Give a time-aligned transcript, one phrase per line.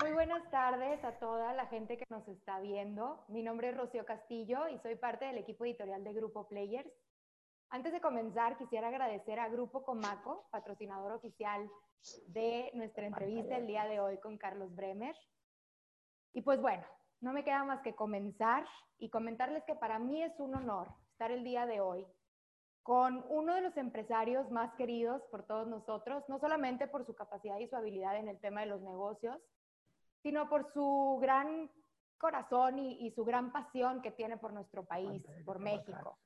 [0.00, 3.24] Muy buenas tardes a toda la gente que nos está viendo.
[3.28, 6.90] Mi nombre es Rocío Castillo y soy parte del equipo editorial de Grupo Players.
[7.70, 11.70] Antes de comenzar, quisiera agradecer a Grupo Comaco, patrocinador oficial
[12.26, 15.14] de nuestra entrevista el día de hoy con Carlos Bremer.
[16.32, 16.84] Y pues bueno,
[17.20, 18.66] no me queda más que comenzar
[18.98, 22.04] y comentarles que para mí es un honor estar el día de hoy
[22.82, 27.58] con uno de los empresarios más queridos por todos nosotros, no solamente por su capacidad
[27.58, 29.38] y su habilidad en el tema de los negocios,
[30.22, 31.70] sino por su gran
[32.18, 36.18] corazón y, y su gran pasión que tiene por nuestro país, por México.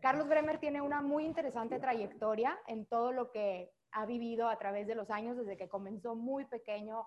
[0.00, 4.86] Carlos Bremer tiene una muy interesante trayectoria en todo lo que ha vivido a través
[4.86, 7.06] de los años, desde que comenzó muy pequeño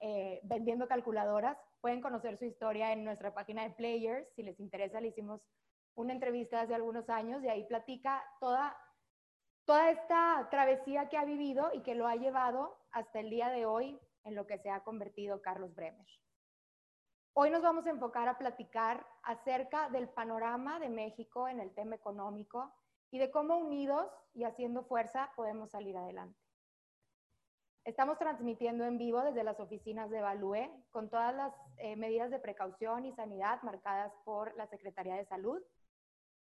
[0.00, 1.56] eh, vendiendo calculadoras.
[1.80, 4.26] Pueden conocer su historia en nuestra página de Players.
[4.34, 5.40] Si les interesa, le hicimos
[5.94, 8.76] una entrevista hace algunos años y ahí platica toda,
[9.64, 13.66] toda esta travesía que ha vivido y que lo ha llevado hasta el día de
[13.66, 16.06] hoy en lo que se ha convertido Carlos Bremer.
[17.34, 21.96] Hoy nos vamos a enfocar a platicar acerca del panorama de México en el tema
[21.96, 22.74] económico
[23.10, 26.38] y de cómo unidos y haciendo fuerza podemos salir adelante.
[27.84, 32.38] Estamos transmitiendo en vivo desde las oficinas de Evalúe con todas las eh, medidas de
[32.38, 35.60] precaución y sanidad marcadas por la Secretaría de Salud,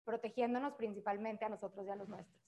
[0.04, 2.41] protegiéndonos principalmente a nosotros y a los nuestros.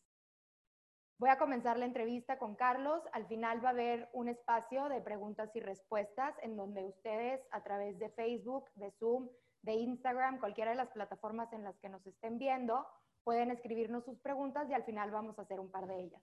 [1.20, 3.02] Voy a comenzar la entrevista con Carlos.
[3.14, 7.64] Al final va a haber un espacio de preguntas y respuestas en donde ustedes a
[7.64, 9.30] través de Facebook, de Zoom,
[9.62, 12.86] de Instagram, cualquiera de las plataformas en las que nos estén viendo,
[13.24, 16.22] pueden escribirnos sus preguntas y al final vamos a hacer un par de ellas.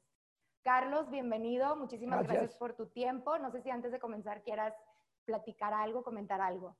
[0.63, 1.75] Carlos, bienvenido.
[1.77, 3.39] Muchísimas gracias, por tu tiempo.
[3.39, 4.75] No sé si antes de comenzar quieras
[5.25, 6.77] platicar algo, comentar algo.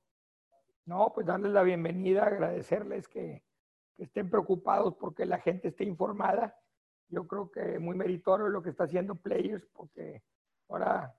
[0.85, 3.43] No, pues darles la bienvenida, agradecerles que,
[3.95, 6.60] que estén preocupados porque la gente esté informada.
[7.11, 10.23] Yo creo que muy meritorio lo que está haciendo Players porque
[10.69, 11.13] ahora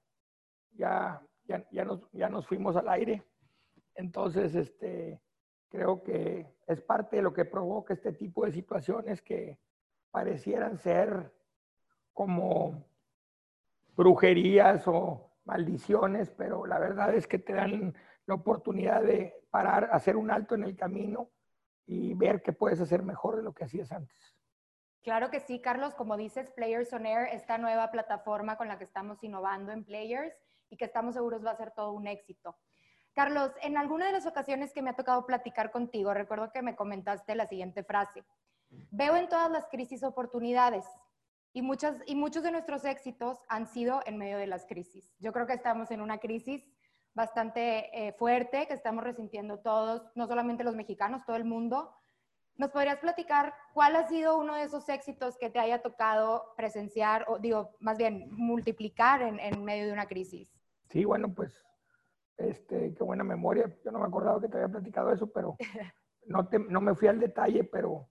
[0.72, 3.22] ya, ya, ya, nos, ya nos fuimos al aire.
[3.94, 5.20] Entonces, este,
[5.68, 9.58] creo que es parte de lo que provoca este tipo de situaciones que
[10.10, 11.30] parecieran ser
[12.14, 12.84] como
[13.94, 17.94] brujerías o maldiciones, pero la verdad es que te dan
[18.24, 21.28] la oportunidad de parar, hacer un alto en el camino
[21.86, 24.34] y ver qué puedes hacer mejor de lo que hacías antes.
[25.02, 28.84] Claro que sí, Carlos, como dices, Players on Air, esta nueva plataforma con la que
[28.84, 30.34] estamos innovando en Players
[30.70, 32.56] y que estamos seguros va a ser todo un éxito.
[33.12, 36.76] Carlos, en alguna de las ocasiones que me ha tocado platicar contigo, recuerdo que me
[36.76, 38.24] comentaste la siguiente frase.
[38.90, 40.86] Veo en todas las crisis oportunidades.
[41.52, 45.12] Y, muchas, y muchos de nuestros éxitos han sido en medio de las crisis.
[45.18, 46.64] Yo creo que estamos en una crisis
[47.12, 51.92] bastante eh, fuerte que estamos resintiendo todos, no solamente los mexicanos, todo el mundo.
[52.56, 57.24] ¿Nos podrías platicar cuál ha sido uno de esos éxitos que te haya tocado presenciar,
[57.28, 60.48] o digo, más bien multiplicar en, en medio de una crisis?
[60.88, 61.52] Sí, bueno, pues,
[62.36, 63.74] este, qué buena memoria.
[63.84, 65.56] Yo no me acordaba que te había platicado eso, pero
[66.26, 68.08] no, te, no me fui al detalle, pero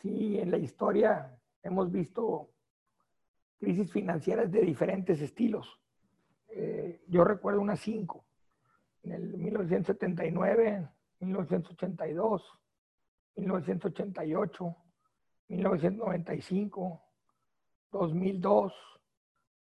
[0.00, 2.50] sí, en la historia hemos visto
[3.58, 5.80] crisis financieras de diferentes estilos.
[6.48, 8.24] Eh, yo recuerdo unas cinco,
[9.02, 10.88] en el 1979,
[11.20, 12.60] 1982,
[13.36, 14.76] 1988,
[15.48, 17.02] 1995,
[17.90, 18.72] 2002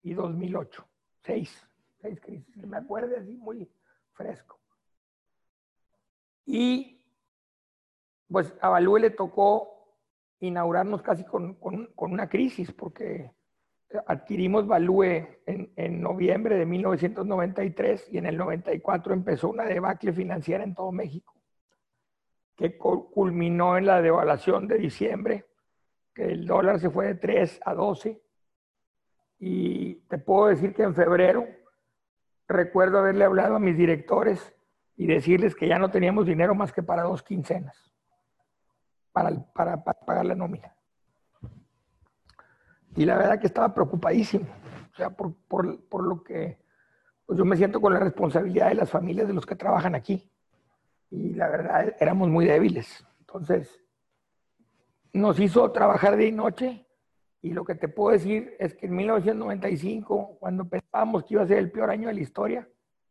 [0.03, 0.87] y 2008.
[1.23, 1.69] Seis,
[2.01, 3.69] seis crisis, que me acuerdo así muy
[4.13, 4.59] fresco.
[6.45, 7.01] Y
[8.27, 9.73] pues a Balúe le tocó
[10.39, 13.31] inaugurarnos casi con, con, con una crisis, porque
[14.07, 15.03] adquirimos Value
[15.45, 20.91] en, en, noviembre de 1993 y en el 94 empezó una debacle financiera en todo
[20.91, 21.32] México,
[22.55, 25.45] que culminó en la devaluación de diciembre,
[26.13, 28.21] que el dólar se fue de 3 a 12.
[29.39, 31.47] Y te puedo decir que en febrero
[32.47, 34.53] recuerdo haberle hablado a mis directores
[34.95, 37.91] y decirles que ya no teníamos dinero más que para dos quincenas,
[39.11, 40.75] para, para, pagar la nómina.
[42.95, 44.45] Y la verdad que estaba preocupadísimo,
[44.91, 46.63] o sea, por, por, por lo que
[47.25, 50.29] pues yo me siento con la responsabilidad de las familias de los que trabajan aquí.
[51.13, 53.05] Y la verdad, éramos muy débiles.
[53.19, 53.79] Entonces,
[55.13, 56.87] nos hizo trabajar día y noche.
[57.43, 61.47] Y lo que te puedo decir es que en 1995, cuando pensábamos que iba a
[61.47, 62.67] ser el peor año de la historia,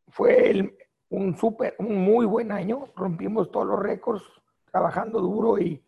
[0.08, 0.76] fue el,
[1.10, 2.88] un súper, un muy buen año.
[2.96, 4.24] Rompimos todos los récords,
[4.72, 5.80] trabajando duro y,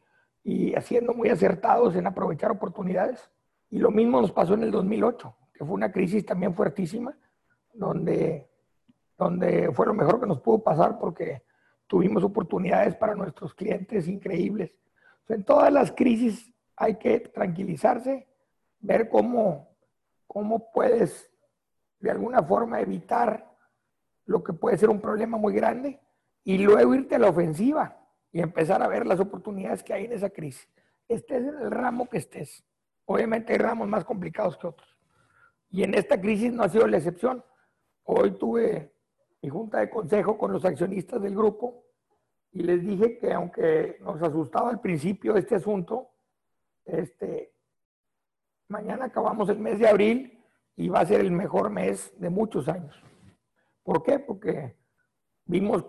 [0.45, 3.29] y haciendo muy acertados en aprovechar oportunidades.
[3.71, 7.19] Y lo mismo nos pasó en el 2008, que fue una crisis también fuertísima,
[7.73, 8.49] donde,
[9.19, 11.43] donde fue lo mejor que nos pudo pasar porque
[11.87, 14.73] tuvimos oportunidades para nuestros clientes increíbles.
[15.29, 18.27] en todas las crisis hay que tranquilizarse,
[18.81, 19.77] ver cómo,
[20.27, 21.31] cómo puedes
[22.01, 23.51] de alguna forma evitar
[24.27, 26.01] lo que puede ser un problema muy grande
[26.43, 27.97] y luego irte a la ofensiva
[28.33, 30.69] y empezar a ver las oportunidades que hay en esa crisis.
[31.09, 32.65] Estés en el ramo que estés.
[33.07, 34.97] Obviamente hay ramos más complicados que otros.
[35.71, 37.45] Y en esta crisis no ha sido la excepción.
[38.05, 38.94] Hoy tuve
[39.45, 41.85] mi junta de consejo con los accionistas del grupo
[42.51, 46.13] y les dije que aunque nos asustaba al principio este asunto,
[46.87, 47.53] este,
[48.69, 50.43] mañana acabamos el mes de abril
[50.77, 52.99] y va a ser el mejor mes de muchos años.
[53.83, 54.19] ¿Por qué?
[54.19, 54.79] Porque
[55.45, 55.85] vimos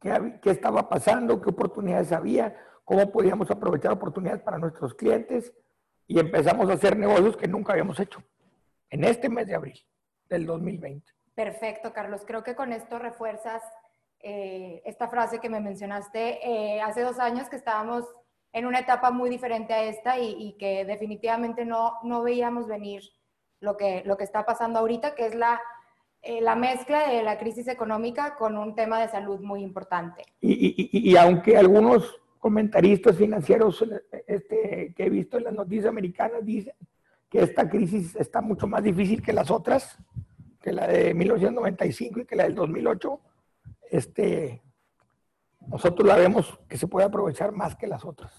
[0.00, 5.54] qué, qué estaba pasando, qué oportunidades había, cómo podíamos aprovechar oportunidades para nuestros clientes
[6.08, 8.20] y empezamos a hacer negocios que nunca habíamos hecho
[8.90, 9.78] en este mes de abril
[10.28, 11.15] del 2020.
[11.36, 12.22] Perfecto, Carlos.
[12.26, 13.62] Creo que con esto refuerzas
[14.20, 18.06] eh, esta frase que me mencionaste eh, hace dos años que estábamos
[18.54, 23.02] en una etapa muy diferente a esta y, que definitivamente no, no veíamos venir
[23.60, 25.60] lo que, lo que está pasando ahorita, que es la,
[26.22, 30.24] eh, la mezcla de la crisis económica con un tema de salud muy importante.
[30.40, 33.84] Y, y aunque algunos comentaristas financieros
[34.26, 36.74] este, que he visto en las noticias americanas dicen
[37.28, 39.98] que esta crisis está mucho más difícil que las otras,
[40.66, 43.20] que la de 1995 y que la del 2008,
[43.88, 44.64] este,
[45.60, 48.32] nosotros la vemos que se puede aprovechar más que las otras.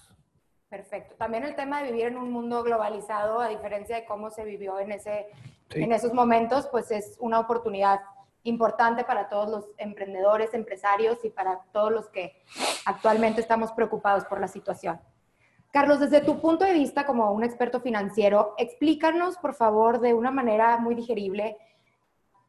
[0.68, 1.14] Perfecto.
[1.14, 4.78] También el tema de vivir en un mundo globalizado, a diferencia de cómo se vivió
[4.78, 5.28] en, ese,
[5.70, 8.00] en esos momentos, pues es una oportunidad
[8.42, 12.42] importante para todos los emprendedores, empresarios y para todos los que
[12.84, 15.00] actualmente estamos preocupados por la situación.
[15.70, 20.30] Carlos, desde tu punto de vista como un experto financiero, explícanos, por favor, de una
[20.30, 21.56] manera muy digerible,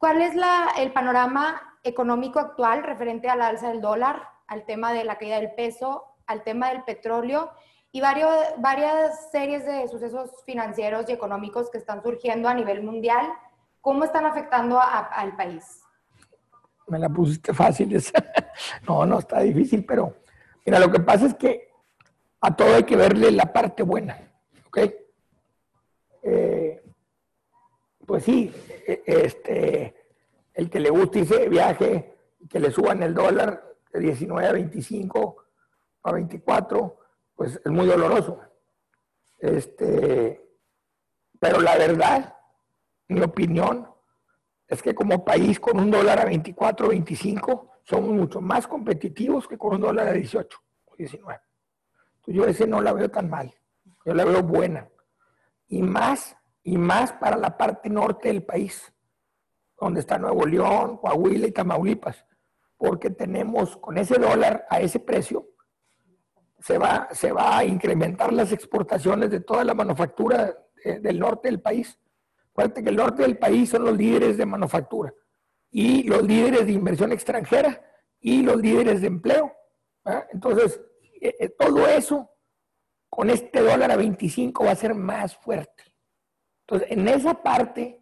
[0.00, 4.94] cuál es la, el panorama económico actual referente a la alza del dólar, al tema
[4.94, 7.50] de la caída del peso, al tema del petróleo
[7.92, 13.30] y varios, varias series de sucesos financieros y económicos que están surgiendo a nivel mundial.
[13.82, 15.82] ¿Cómo están afectando al país?
[16.88, 18.02] Me la pusiste fácil.
[18.88, 20.14] no, no está difícil, pero
[20.64, 21.68] mira, lo que pasa es que
[22.40, 24.18] a todo hay que verle la parte buena.
[24.66, 24.78] ¿Ok?
[26.22, 26.82] Eh,
[28.10, 28.52] pues sí,
[28.88, 29.94] e, este,
[30.52, 32.16] el que le guste ese viaje,
[32.48, 33.62] que le suban el dólar
[33.92, 35.44] de 19 a 25
[36.02, 36.98] a 24,
[37.36, 38.40] pues es muy doloroso.
[39.38, 40.44] Este,
[41.38, 42.34] pero la verdad,
[43.06, 43.88] mi opinión,
[44.66, 49.46] es que como país con un dólar a 24 o 25 somos mucho más competitivos
[49.46, 51.40] que con un dólar a 18 o 19.
[52.16, 53.54] Entonces yo ese no la veo tan mal,
[54.04, 54.88] yo la veo buena.
[55.68, 58.92] Y más, y más para la parte norte del país,
[59.78, 62.24] donde está Nuevo León, Coahuila y Tamaulipas,
[62.76, 65.46] porque tenemos con ese dólar a ese precio,
[66.60, 70.54] se va, se va a incrementar las exportaciones de toda la manufactura
[70.84, 71.98] del norte del país.
[72.50, 75.14] Acuérdate que el norte del país son los líderes de manufactura
[75.70, 77.82] y los líderes de inversión extranjera
[78.20, 79.52] y los líderes de empleo.
[80.32, 80.80] Entonces,
[81.20, 82.30] eh, eh, todo eso
[83.08, 85.84] con este dólar a 25 va a ser más fuerte.
[86.70, 88.00] Entonces, en esa parte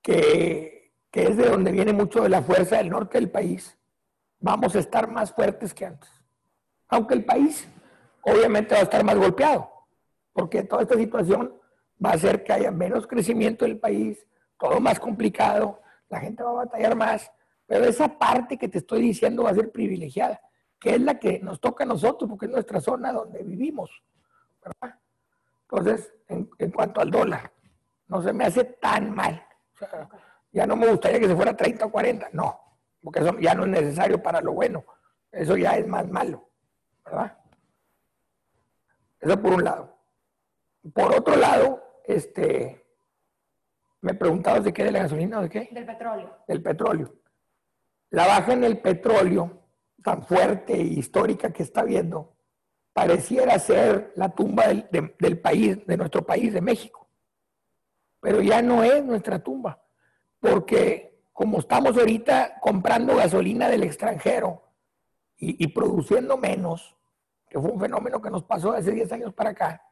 [0.00, 3.76] que, es de donde viene mucho de la fuerza del norte del país,
[4.38, 6.08] vamos a estar más fuertes que antes.
[6.86, 7.66] Aunque el país
[8.22, 9.68] obviamente va a estar más golpeado,
[10.32, 11.52] porque toda esta situación
[12.02, 14.24] va a hacer que haya menos crecimiento en el país,
[14.56, 17.32] todo más complicado, la gente va a batallar más,
[17.66, 20.40] pero esa parte que te estoy diciendo va a ser privilegiada,
[20.78, 23.90] que es la que nos toca a nosotros, porque es nuestra zona donde vivimos.
[25.70, 27.52] Entonces, en, cuanto al dólar,
[28.08, 29.44] no se me hace tan mal.
[30.52, 32.58] ya no me gustaría que se fuera 30 o 40, no,
[33.02, 34.84] porque eso ya no es necesario para lo bueno,
[35.30, 36.48] eso ya es más malo.
[37.04, 37.38] ¿verdad?
[39.20, 39.96] Eso por un lado.
[40.92, 42.84] Por otro lado, este,
[44.00, 45.68] me preguntabas de qué, de la gasolina o de qué?
[45.70, 46.36] Del petróleo.
[46.48, 47.14] Del petróleo.
[48.10, 49.68] La baja en el petróleo,
[50.02, 52.34] tan fuerte e histórica que está viendo,
[52.92, 57.08] pareciera ser la tumba del, del país, de nuestro país, de México.
[58.20, 59.82] Pero ya no es nuestra tumba,
[60.40, 64.62] porque como estamos ahorita comprando gasolina del extranjero
[65.36, 66.96] y, y produciendo menos,
[67.48, 69.82] que fue un fenómeno que nos pasó hace 10 años para acá,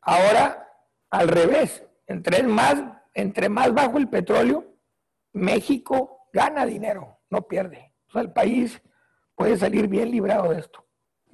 [0.00, 0.68] ahora
[1.10, 2.82] al revés, entre más,
[3.14, 4.64] entre más bajo el petróleo,
[5.32, 7.92] México gana dinero, no pierde.
[8.08, 8.80] O sea, el país
[9.34, 10.83] puede salir bien librado de esto.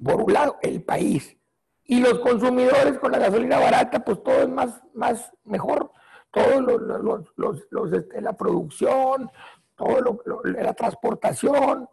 [0.03, 1.37] Por un lado, el país.
[1.83, 5.91] Y los consumidores con la gasolina barata, pues todo es más, más mejor.
[6.31, 9.29] Todo los, este, la producción,
[9.75, 11.89] todo la transportación,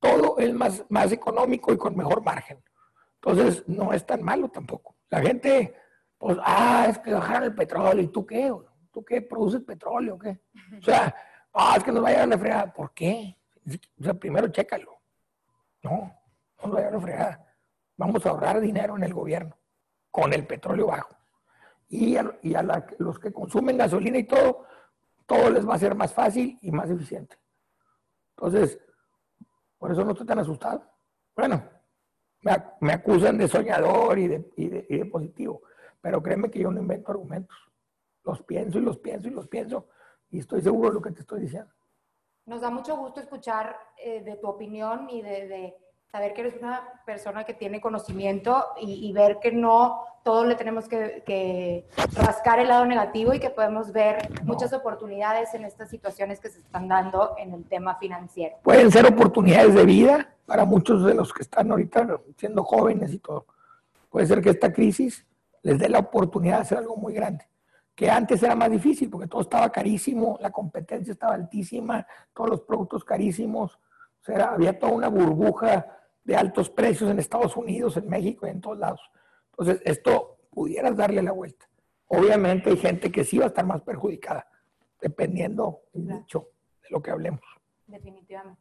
[0.00, 2.62] todo es más, más económico y con mejor margen.
[3.16, 4.96] Entonces, no es tan malo tampoco.
[5.10, 5.74] La gente
[6.16, 8.52] pues, ah, es que bajaron el petróleo, ¿y tú qué?
[8.90, 10.18] ¿Tú qué produces petróleo?
[10.18, 10.40] ¿Qué?
[10.78, 11.14] O sea,
[11.54, 12.72] Ah, es que nos va a fregada.
[12.72, 13.36] ¿Por qué?
[14.00, 14.98] O sea, primero chécalo.
[15.82, 16.14] No,
[16.62, 17.41] no nos va a fregada.
[18.02, 19.56] Vamos a ahorrar dinero en el gobierno
[20.10, 21.14] con el petróleo bajo.
[21.88, 22.24] Y a,
[22.98, 24.66] los que consumen gasolina y todo,
[25.24, 27.38] todo les va a ser más fácil y más eficiente.
[28.30, 28.80] Entonces,
[29.78, 30.84] por eso no estoy tan asustado.
[31.36, 31.62] Bueno,
[32.80, 35.62] me, acusan de soñador y de, positivo,
[36.00, 37.56] pero créeme que yo no invento argumentos.
[38.24, 39.86] Los pienso y los pienso y los pienso
[40.28, 41.72] y estoy seguro de lo que te estoy diciendo.
[42.46, 45.76] Nos da mucho gusto escuchar eh, de tu opinión y de,
[46.12, 50.86] saber que eres una persona que tiene conocimiento y, ver que no todos le tenemos
[50.86, 56.50] que, rascar el lado negativo y que podemos ver muchas oportunidades en estas situaciones que
[56.50, 58.56] se están dando en el tema financiero.
[58.62, 63.18] Pueden ser oportunidades de vida para muchos de los que están ahorita siendo jóvenes y
[63.18, 63.46] todo.
[64.10, 65.24] Puede ser que esta crisis
[65.62, 67.46] les dé la oportunidad de hacer algo muy grande
[67.94, 72.60] que antes era más difícil porque todo estaba carísimo, la competencia estaba altísima, todos los
[72.62, 73.78] productos carísimos,
[74.22, 78.50] o sea, había toda una burbuja de altos precios en Estados Unidos, en México y
[78.50, 79.00] en todos lados.
[79.50, 81.68] Entonces, esto pudieras darle la vuelta.
[82.06, 84.46] Obviamente hay gente que sí va a estar más perjudicada,
[85.00, 86.48] dependiendo, mucho
[86.82, 87.40] de lo que hablemos.
[87.86, 88.60] Definitivamente.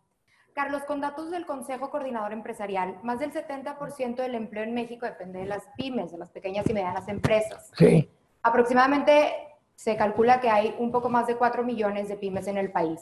[0.53, 5.39] Carlos, con datos del Consejo Coordinador Empresarial, más del 70% del empleo en México depende
[5.39, 7.71] de las pymes, de las pequeñas y medianas empresas.
[7.77, 8.09] Sí.
[8.43, 9.33] Aproximadamente
[9.75, 13.01] se calcula que hay un poco más de 4 millones de pymes en el país.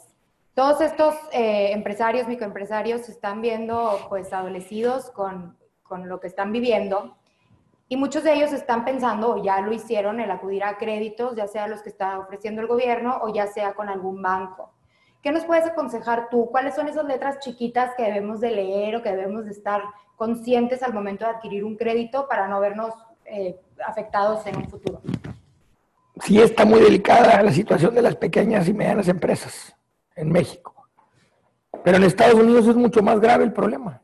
[0.60, 6.52] Todos estos eh, empresarios, microempresarios, se están viendo pues adolecidos con, con lo que están
[6.52, 7.16] viviendo
[7.88, 11.46] y muchos de ellos están pensando, o ya lo hicieron, el acudir a créditos, ya
[11.46, 14.74] sea los que está ofreciendo el gobierno o ya sea con algún banco.
[15.22, 16.50] ¿Qué nos puedes aconsejar tú?
[16.50, 19.82] ¿Cuáles son esas letras chiquitas que debemos de leer o que debemos de estar
[20.16, 22.92] conscientes al momento de adquirir un crédito para no vernos
[23.24, 25.00] eh, afectados en un futuro?
[26.22, 29.74] sí está muy delicada la situación de las pequeñas y medianas empresas
[30.20, 30.88] en México.
[31.82, 34.02] Pero en Estados Unidos es mucho más grave el problema.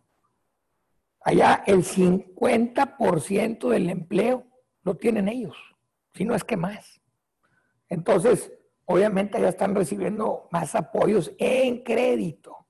[1.21, 4.47] Allá el 50% del empleo
[4.83, 5.57] lo tienen ellos,
[6.15, 7.01] si no es que más.
[7.89, 8.53] Entonces,
[8.85, 12.67] obviamente ya están recibiendo más apoyos en crédito.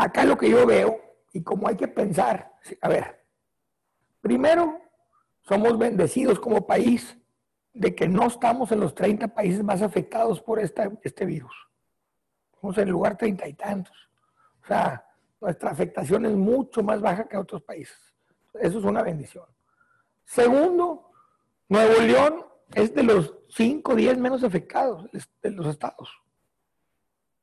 [0.00, 1.00] Acá lo que yo veo,
[1.32, 3.26] y como hay que pensar, a ver,
[4.20, 4.80] primero,
[5.40, 7.17] somos bendecidos como país
[7.78, 11.54] de que no estamos en los 30 países más afectados por este virus.
[12.52, 13.96] Estamos en el lugar treinta y tantos.
[14.64, 15.06] O sea,
[15.40, 17.96] nuestra afectación es mucho más baja que otros países.
[18.54, 19.44] Eso es una bendición.
[20.24, 21.12] Segundo,
[21.68, 25.08] Nuevo León es de los 5 o 10 menos afectados
[25.40, 26.10] de los estados.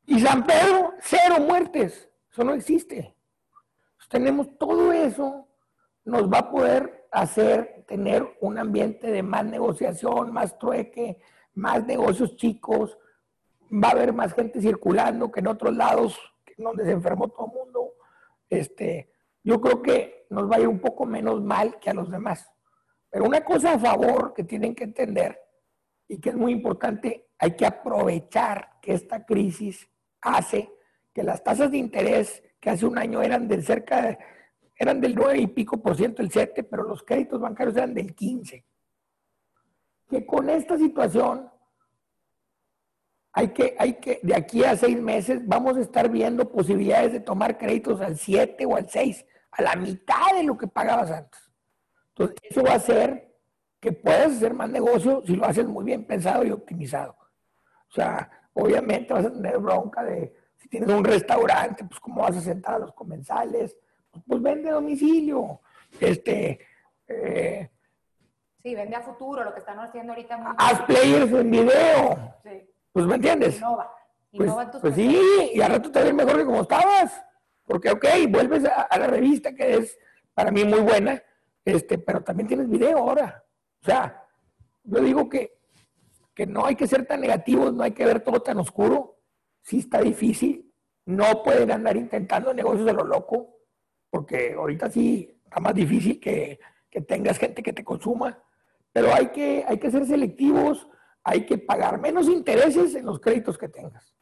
[0.05, 2.09] Y San Pedro, cero muertes.
[2.29, 3.15] Eso no existe.
[4.09, 5.47] tenemos todo eso,
[6.03, 11.19] nos va a poder hacer, tener un ambiente de más negociación, más trueque,
[11.53, 12.97] más negocios chicos,
[13.71, 16.19] va a haber más gente circulando que en otros lados,
[16.57, 17.93] donde se enfermó todo el mundo.
[18.49, 19.11] Este,
[19.43, 22.51] yo creo que nos va a ir un poco menos mal que a los demás.
[23.09, 25.39] Pero una cosa a favor que tienen que entender
[26.07, 29.89] y que es muy importante, hay que aprovechar que esta crisis
[30.21, 30.69] hace
[31.13, 34.17] que las tasas de interés que hace un año eran de cerca
[34.77, 38.13] eran del 9 y pico por ciento el 7, pero los créditos bancarios eran del
[38.13, 38.63] 15.
[40.09, 41.49] Que con esta situación
[43.31, 47.19] hay que, hay que, de aquí a seis meses vamos a estar viendo posibilidades de
[47.19, 51.41] tomar créditos al 7 o al 6, a la mitad de lo que pagabas antes.
[52.09, 53.35] Entonces, eso va a hacer
[53.81, 57.17] que puedas hacer más negocio si lo haces muy bien pensado y optimizado.
[57.89, 62.37] O sea, obviamente vas a tener bronca de si tienes un restaurante, pues cómo vas
[62.37, 63.75] a sentar a los comensales,
[64.27, 65.61] pues vende a domicilio.
[65.99, 66.59] Este,
[67.07, 67.69] eh,
[68.61, 70.55] sí, vende a futuro, lo que están haciendo ahorita.
[70.57, 72.35] Haz players en video.
[72.43, 72.69] Sí.
[72.91, 73.57] Pues me entiendes.
[73.57, 73.91] Innova.
[74.31, 77.23] Pues, pues sí, y al rato te ves mejor que como estabas.
[77.65, 79.97] Porque, ok, vuelves a, la revista que es
[80.33, 81.21] para mí muy buena,
[81.63, 83.43] este, pero también tienes video ahora.
[83.81, 84.23] O sea,
[84.83, 85.57] yo digo que,
[86.33, 89.19] que no hay que ser tan negativos, no hay que ver todo tan oscuro.
[89.61, 90.71] Sí está difícil.
[91.05, 93.54] No pueden andar intentando negocios de lo loco
[94.09, 96.59] porque ahorita sí está más difícil que,
[97.07, 98.41] tengas gente que te consuma,
[98.93, 100.87] pero hay que, hay que ser selectivos,
[101.23, 104.15] hay que pagar menos intereses en los créditos que tengas.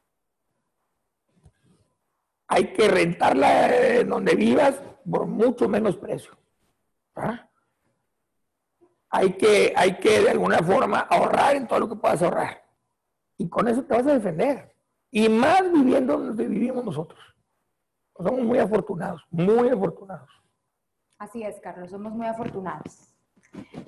[2.47, 6.35] Hay que rentarla en donde vivas por mucho menos precio.
[7.15, 7.47] ¿ah?
[9.09, 12.63] Hay, que, hay que de alguna forma ahorrar en todo lo que puedas ahorrar.
[13.37, 14.75] Y con eso te vas a defender.
[15.11, 17.32] Y más viviendo donde vivimos nosotros.
[18.17, 20.29] Somos muy afortunados, muy afortunados.
[21.17, 23.13] Así es, Carlos, somos muy afortunados.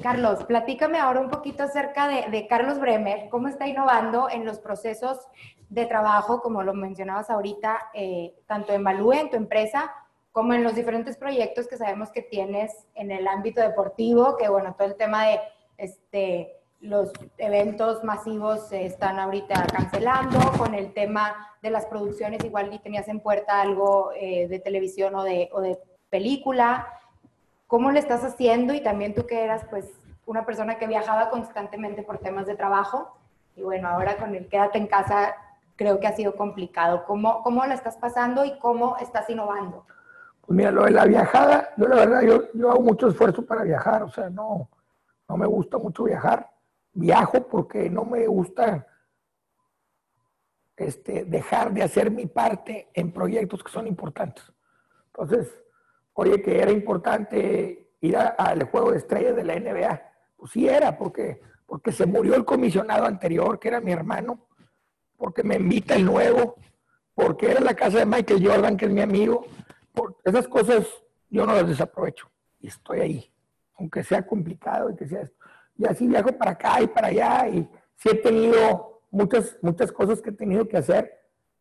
[0.01, 5.19] Carlos, platícame ahora un poquito acerca de, Carlos Bremer, cómo está innovando en los procesos
[5.69, 9.91] de trabajo, como lo mencionabas ahorita, eh, tanto en Malú, en tu empresa,
[10.31, 14.75] como en los diferentes proyectos que sabemos que tienes en el ámbito deportivo, que bueno,
[14.77, 15.39] todo el tema de
[15.77, 16.53] este,
[16.85, 22.79] los eventos masivos se están ahorita cancelando, con el tema de las producciones, igual y
[22.79, 26.87] tenías en puerta algo eh, de televisión o de, o de película,
[27.67, 28.73] ¿cómo le estás haciendo?
[28.73, 29.85] Y también tú que eras pues
[30.25, 33.17] una persona que viajaba constantemente por temas de trabajo,
[33.55, 35.35] y bueno, ahora con el quédate en casa
[35.75, 37.05] creo que ha sido complicado.
[37.05, 39.85] ¿Cómo, cómo la estás pasando y cómo estás innovando?
[40.41, 43.63] Pues mira, lo de la viajada, yo la verdad, yo, yo hago mucho esfuerzo para
[43.63, 44.69] viajar, o sea, no,
[45.27, 46.54] no me gusta mucho viajar.
[46.95, 48.87] Viajo porque no me gusta
[50.77, 54.43] este, dejar de hacer mi parte en proyectos que son importantes.
[55.07, 55.53] Entonces,
[56.13, 60.01] oye, que era importante ir al juego de estrellas de la NBA.
[60.37, 64.47] Pues sí era, porque, porque se murió el comisionado anterior, que era mi hermano,
[65.17, 66.55] porque me invita el nuevo,
[67.13, 69.45] porque era la casa de Michael Jordan, que es mi amigo.
[69.93, 70.87] Por esas cosas
[71.29, 73.33] yo no las desaprovecho y estoy ahí,
[73.77, 75.44] aunque sea complicado y que sea esto.
[75.77, 80.21] Y así viajo para acá y para allá y sí he tenido muchas, muchas cosas
[80.21, 81.11] que he tenido que hacer,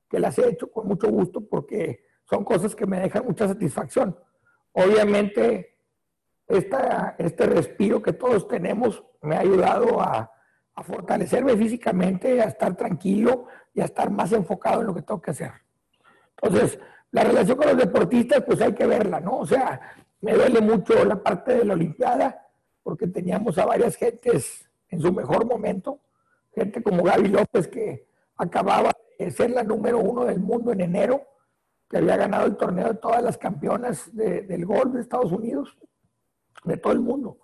[0.09, 4.17] que las he hecho con mucho gusto porque son cosas que me dejan mucha satisfacción.
[4.73, 5.77] Obviamente,
[6.47, 10.31] esta, este respiro que todos tenemos me ha ayudado a,
[10.75, 15.21] a fortalecerme físicamente, a estar tranquilo y a estar más enfocado en lo que tengo
[15.21, 15.53] que hacer.
[16.41, 16.79] Entonces,
[17.11, 19.39] la relación con los deportistas, pues hay que verla, ¿no?
[19.39, 19.81] O sea,
[20.21, 22.44] me duele mucho la parte de la Olimpiada,
[22.85, 25.99] porque teníamos a varias gentes en su mejor momento,
[26.55, 31.23] gente como Gaby López, que acababa de ser la número uno del mundo en enero,
[31.89, 35.77] que había ganado el torneo de todas las campeonas del golf de Estados Unidos,
[36.65, 37.39] de todo el mundo.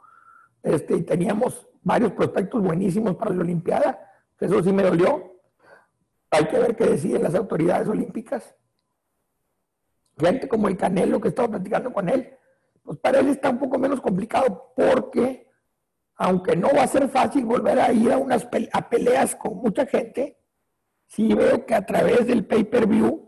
[0.63, 3.99] Este, y teníamos varios prospectos buenísimos para la Olimpiada.
[4.39, 5.37] Eso sí me dolió.
[6.31, 8.55] Hay que ver qué deciden las autoridades olímpicas.
[10.19, 12.37] Gente como el Canelo que estaba platicando con él,
[12.83, 15.49] pues para él está un poco menos complicado porque,
[16.17, 19.87] aunque no va a ser fácil volver a ir a unas a peleas con mucha
[19.87, 20.39] gente,
[21.07, 23.27] sí veo que a través del pay-per-view,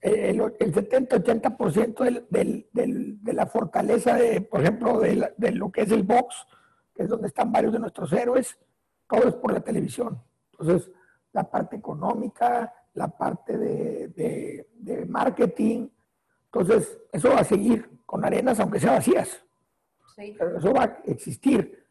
[0.00, 6.46] el, 70-80% de la fortaleza, de, por ejemplo, de, de lo que es el box,
[6.94, 8.58] que es donde están varios de nuestros héroes,
[9.08, 10.20] todo es por la televisión.
[10.52, 10.90] Entonces,
[11.32, 15.88] la parte económica, la parte de, marketing,
[16.52, 19.42] entonces eso va a seguir con arenas aunque sean vacías.
[20.18, 21.82] Eso va a existir.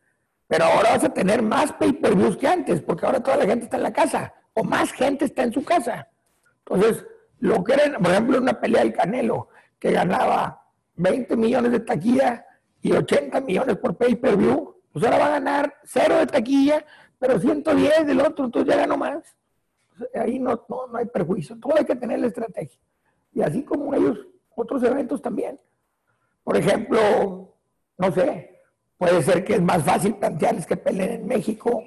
[0.47, 3.77] Pero ahora vas a tener más pay-per-views que antes, porque ahora toda la gente está
[3.77, 6.07] en la casa, o más gente está en su casa.
[6.59, 7.05] Entonces,
[7.39, 10.63] lo que era, por ejemplo, una pelea del Canelo, que ganaba
[10.95, 12.45] 20 millones de taquilla
[12.81, 16.85] y 80 millones por pay-per-view, pues ahora va a ganar cero de taquilla,
[17.17, 19.35] pero 110 del otro, entonces ya ganó más.
[20.13, 22.79] Ahí no, no, hay perjuicio, todo hay que tener la estrategia.
[23.33, 24.19] Y así como ellos,
[24.61, 25.59] otros eventos también.
[26.43, 27.57] Por ejemplo,
[27.97, 28.59] no sé,
[28.97, 31.83] puede ser que es más fácil plantearles que peleen en México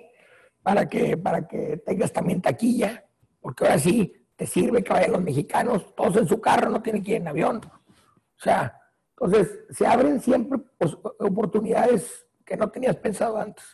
[0.62, 3.04] para que, para que tengas también taquilla,
[3.40, 7.02] porque ahora sí te sirve que vayan los mexicanos, todos en su carro, no tienen
[7.02, 7.60] que ir en avión.
[7.64, 13.64] O sea, entonces se abren siempre pues, oportunidades que no tenías pensado antes.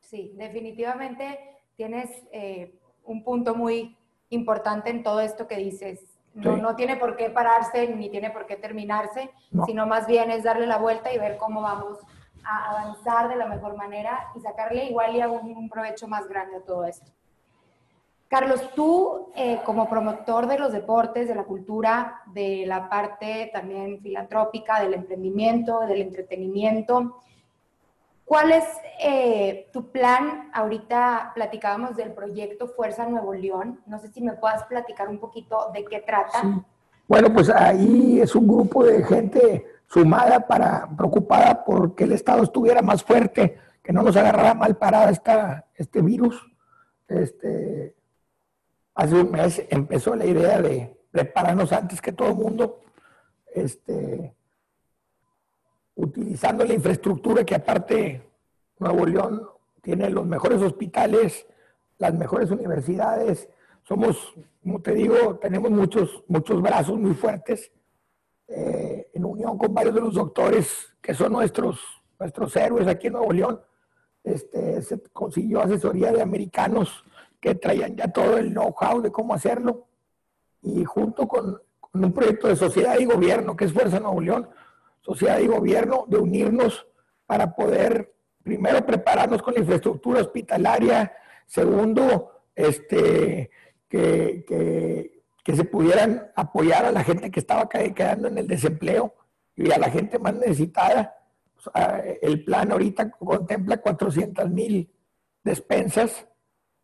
[0.00, 1.38] Sí, definitivamente
[1.76, 3.96] tienes eh, un punto muy
[4.30, 6.00] importante en todo esto que dices.
[6.36, 9.30] No, no tiene por qué pararse ni tiene por qué terminarse,
[9.64, 11.98] sino más bien es darle la vuelta y ver cómo vamos
[12.44, 16.56] a avanzar de la mejor manera y sacarle igual y un, un provecho más grande
[16.56, 17.10] a todo esto.
[18.28, 24.00] Carlos, tú eh, como promotor de los deportes, de la cultura, de la parte también
[24.00, 27.20] filantrópica, del emprendimiento, del entretenimiento,
[28.26, 28.64] ¿Cuál es
[29.00, 30.50] eh, tu plan?
[30.52, 33.80] Ahorita platicábamos del proyecto Fuerza Nuevo León.
[33.86, 36.42] No sé si me puedas platicar un poquito de qué trata.
[37.06, 42.82] Bueno, pues ahí es un grupo de gente sumada para preocupada porque el Estado estuviera
[42.82, 46.44] más fuerte, que no nos agarrara mal parada esta, este virus.
[47.06, 47.94] Este,
[48.96, 52.80] hace un mes empezó la idea de prepararnos antes que todo el mundo.
[53.54, 54.34] Este,
[55.96, 58.22] utilizando la infraestructura que aparte
[58.78, 59.42] Nuevo León
[59.80, 61.46] tiene los mejores hospitales,
[61.98, 63.48] las mejores universidades.
[63.82, 67.72] Somos, como te digo, tenemos muchos, muchos brazos muy fuertes
[68.48, 71.80] eh, en unión con varios de los doctores que son nuestros,
[72.18, 73.60] nuestros héroes aquí en Nuevo León.
[74.22, 77.04] Este, se consiguió asesoría de americanos
[77.40, 79.86] que traían ya todo el know-how de cómo hacerlo.
[80.62, 84.48] Y junto con, con un proyecto de sociedad y gobierno, que es Fuerza Nuevo León,
[85.06, 86.84] sociedad y gobierno, de unirnos
[87.26, 91.12] para poder primero, prepararnos con la infraestructura hospitalaria.
[91.46, 93.50] Segundo, este,
[93.88, 94.44] que,
[95.44, 99.14] que, se pudieran apoyar a la gente que estaba quedando en el desempleo
[99.54, 101.14] y a la gente más necesitada.
[102.20, 104.90] el plan ahorita contempla 400 mil
[105.44, 106.26] despensas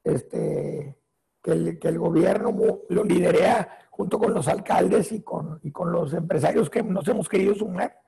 [0.04, 0.96] este,
[1.42, 2.54] que, el, que el gobierno
[2.88, 7.28] lo liderea junto con los alcaldes y con, y con los empresarios que nos hemos
[7.28, 8.00] querido sumar.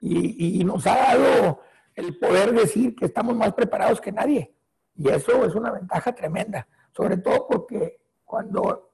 [0.00, 1.60] Y, nos ha dado
[1.94, 4.54] el poder decir que estamos más preparados que nadie.
[4.94, 8.92] Y eso es una ventaja tremenda, sobre todo porque cuando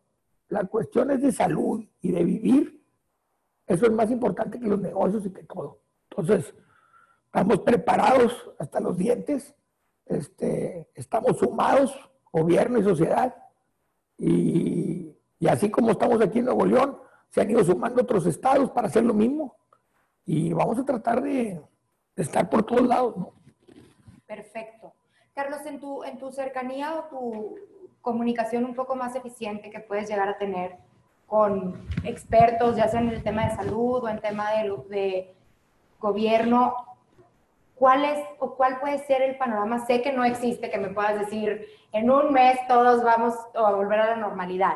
[0.49, 2.83] la cuestión es de salud y de vivir,
[3.67, 5.81] eso es más importante que los negocios y que todo.
[6.11, 6.55] Entonces,
[7.27, 9.55] estamos preparados hasta los dientes,
[10.07, 11.93] este, estamos sumados,
[12.31, 13.35] gobierno y sociedad,
[14.19, 15.15] y
[15.45, 16.97] y así como estamos aquí en Nuevo León,
[17.29, 19.57] se han ido sumando otros estados para hacer lo mismo.
[20.27, 21.61] Y vamos a tratar de,
[22.17, 23.33] estar por todos lados, ¿no?
[24.27, 24.93] Perfecto.
[25.35, 27.57] Carlos, en tu, en tu cercanía o tu
[28.01, 30.77] comunicación un poco más eficiente que puedes llegar a tener
[31.27, 35.35] con expertos, ya sea en el tema de salud o en tema de, de
[35.99, 36.75] gobierno,
[37.75, 39.85] ¿cuál es o cuál puede ser el panorama?
[39.87, 44.01] Sé que no existe que me puedas decir en un mes todos vamos a volver
[44.01, 44.75] a la normalidad,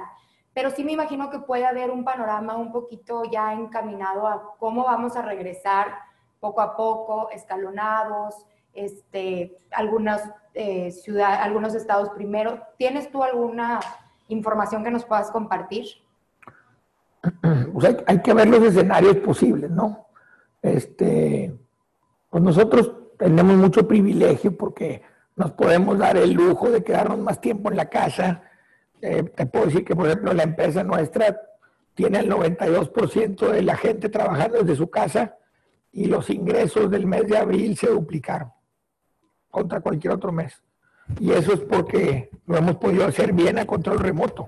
[0.54, 4.84] pero sí me imagino que puede haber un panorama un poquito ya encaminado a cómo
[4.84, 5.94] vamos a regresar
[6.40, 8.34] poco a poco, escalonados,
[8.72, 10.22] este, algunas
[10.54, 12.61] eh, ciudades, algunos estados primero.
[12.76, 13.80] ¿Tienes tú alguna
[14.28, 15.87] información que nos puedas compartir?
[17.72, 20.06] Pues hay, que ver los escenarios posibles, ¿no?
[20.62, 21.54] Este,
[22.28, 25.02] pues nosotros tenemos mucho privilegio porque
[25.37, 28.42] nos podemos dar el lujo de quedarnos más tiempo en la casa,
[29.02, 31.40] eh, te puedo decir que, por ejemplo, la empresa nuestra
[31.94, 35.37] tiene el 92% de la gente trabajando desde su casa
[35.92, 38.52] y los ingresos del mes de abril se duplicaron
[39.50, 40.62] contra cualquier otro mes.
[41.18, 44.46] Y eso es porque lo hemos podido hacer bien a control remoto.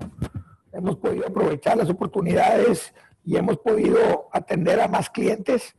[0.71, 2.93] Hemos podido aprovechar las oportunidades
[3.25, 5.75] y hemos podido atender a más clientes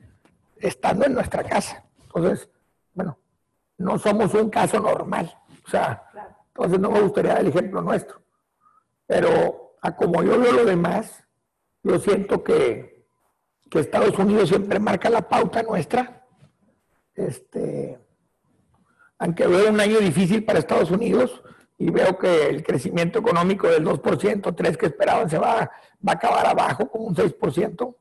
[0.56, 1.84] estando en nuestra casa.
[2.02, 2.48] Entonces,
[2.94, 3.18] bueno,
[3.78, 5.32] no somos un caso normal.
[5.66, 6.02] O sea,
[6.48, 8.21] entonces no me gustaría dar el ejemplo nuestro.
[9.12, 11.22] Pero como yo veo lo demás,
[11.82, 13.04] yo siento que,
[13.70, 16.26] que Estados Unidos siempre marca la pauta nuestra.
[17.14, 18.00] Este,
[19.18, 21.42] aunque veo un año difícil para Estados Unidos
[21.76, 25.70] y veo que el crecimiento económico del 2%, 3% que esperaban se va,
[26.08, 27.82] va a acabar abajo con un 6%.
[27.82, 27.96] O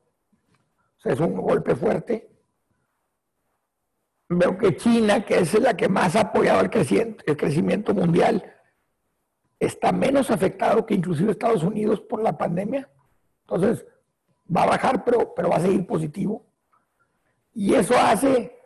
[0.96, 2.30] sea, es un golpe fuerte.
[4.30, 6.70] Veo que China, que es la que más ha apoyado el
[7.26, 8.51] el crecimiento mundial,
[9.66, 12.88] está menos afectado que inclusive Estados Unidos por la pandemia.
[13.42, 13.86] Entonces,
[14.54, 16.44] va a bajar, pero, pero va a seguir positivo.
[17.54, 18.58] Y eso hace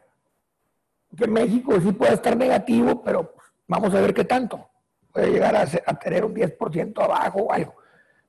[1.16, 3.34] que México sí pueda estar negativo, pero
[3.66, 4.68] vamos a ver qué tanto.
[5.12, 7.74] Puede llegar a, a tener un 10% abajo o algo.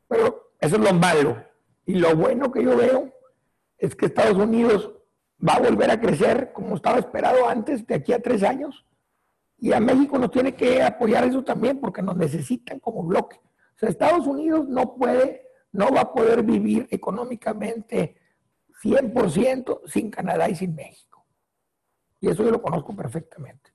[0.08, 1.38] Pero eso es lo malo.
[1.86, 3.14] Y lo bueno que yo veo
[3.78, 4.92] es que Estados Unidos
[5.48, 8.86] va a volver a crecer como estaba esperado antes, de aquí a tres años.
[9.60, 13.38] Y a México nos tiene que apoyar eso también porque nos necesitan como bloque.
[13.38, 18.18] O sea, Estados Unidos no puede, no va a poder vivir económicamente
[18.84, 21.26] 100% sin Canadá y sin México.
[22.20, 23.74] Y eso yo lo conozco perfectamente.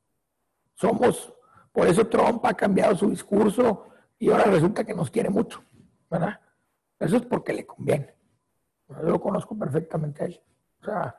[0.75, 1.33] Somos,
[1.73, 5.65] por eso Trump ha cambiado su discurso y ahora resulta que nos quiere mucho,
[6.09, 6.41] ¿verdad?
[6.99, 8.15] Eso es porque le conviene.
[8.89, 10.41] Yo lo conozco perfectamente a él.
[10.81, 11.17] O sea,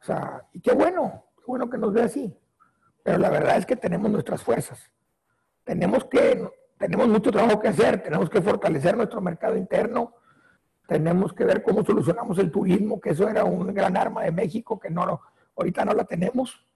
[0.00, 2.36] o sea, y qué bueno, qué bueno que nos ve así.
[3.04, 4.90] Pero la verdad es que tenemos nuestras fuerzas.
[5.62, 10.14] Tenemos que, tenemos mucho trabajo que hacer, tenemos que fortalecer nuestro mercado interno,
[10.88, 14.80] tenemos que ver cómo solucionamos el turismo, que eso era un gran arma de México,
[14.80, 15.20] que no,
[15.54, 16.66] ahorita no la tenemos.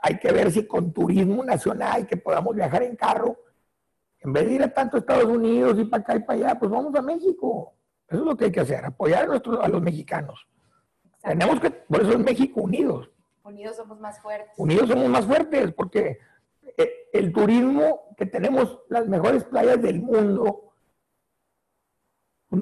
[0.00, 3.36] Hay que ver si con turismo nacional, que podamos viajar en carro,
[4.20, 6.70] en vez de ir a tanto Estados Unidos y para acá y para allá, pues
[6.70, 7.74] vamos a México.
[8.08, 10.46] Eso es lo que hay que hacer, apoyar a, nuestros, a los mexicanos.
[11.20, 13.10] Tenemos que, por eso es México Unidos.
[13.44, 14.52] Unidos somos más fuertes.
[14.56, 16.18] Unidos somos más fuertes porque
[16.76, 20.72] eh, el turismo, que tenemos las mejores playas del mundo,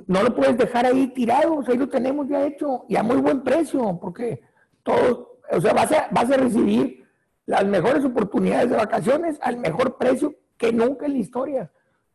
[0.06, 3.02] no lo puedes dejar ahí tirado, o sea, ahí lo tenemos ya hecho y a
[3.02, 4.42] muy buen precio, porque
[4.82, 7.04] todos, o sea, vas a, vas a recibir
[7.46, 11.72] las mejores oportunidades de vacaciones al mejor precio que nunca en la historia.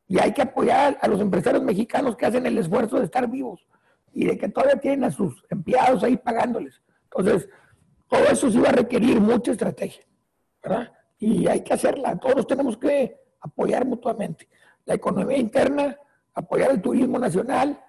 [0.07, 3.67] Y hay que apoyar a los empresarios mexicanos que hacen el esfuerzo de estar vivos
[4.13, 6.81] y de que todavía tienen a sus empleados ahí pagándoles.
[7.11, 7.49] Entonces,
[8.15, 10.05] todo eso sí va a requerir mucha estrategia,
[10.63, 10.91] ¿verdad?
[11.19, 14.47] Y hay que hacerla, todos tenemos que apoyar mutuamente.
[14.85, 15.97] La economía interna,
[16.33, 17.81] apoyar el turismo nacional,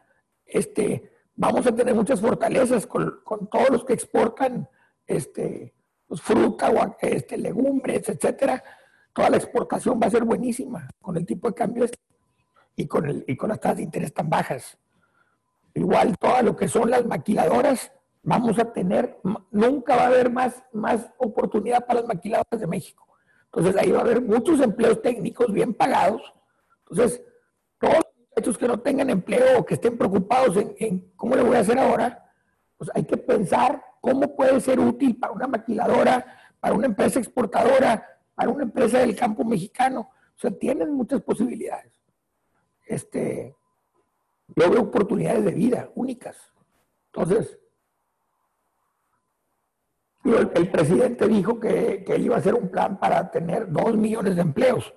[0.45, 4.69] este, vamos a tener muchas fortalezas con, todos los que exportan
[5.07, 5.75] este,
[6.07, 8.63] pues, fruta, o, este, legumbres, etcétera,
[9.13, 11.99] toda la exportación va a ser buenísima con el tipo de cambio este
[12.77, 14.77] y con, el, y con las tasas de interés tan bajas.
[15.75, 17.93] Igual todo lo que son las maquiladoras,
[18.27, 19.21] vamos a tener,
[19.53, 23.07] nunca va a haber más, más oportunidad para las maquiladoras de México.
[23.45, 26.35] Entonces ahí va a haber muchos empleos técnicos bien pagados.
[26.81, 27.23] Entonces,
[27.79, 31.55] todos los muchachos que no tengan empleo o que estén preocupados en, cómo le voy
[31.57, 32.29] a hacer ahora,
[32.77, 36.27] pues hay que pensar cómo puede ser útil para una maquiladora,
[36.59, 40.11] para una empresa exportadora, para una empresa del campo mexicano.
[40.37, 41.93] O sea, tienen muchas posibilidades.
[42.85, 43.55] Este,
[44.49, 46.37] yo veo oportunidades de vida únicas.
[47.13, 47.57] Entonces,
[50.35, 54.37] el, presidente dijo que, que, él iba a hacer un plan para tener dos millones
[54.37, 54.93] de empleos.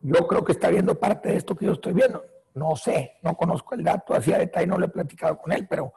[0.00, 2.24] Yo creo que está viendo parte de esto que yo estoy viendo.
[2.54, 5.66] No sé, no conozco el dato así a detalle, no lo he platicado con él,
[5.68, 5.92] pero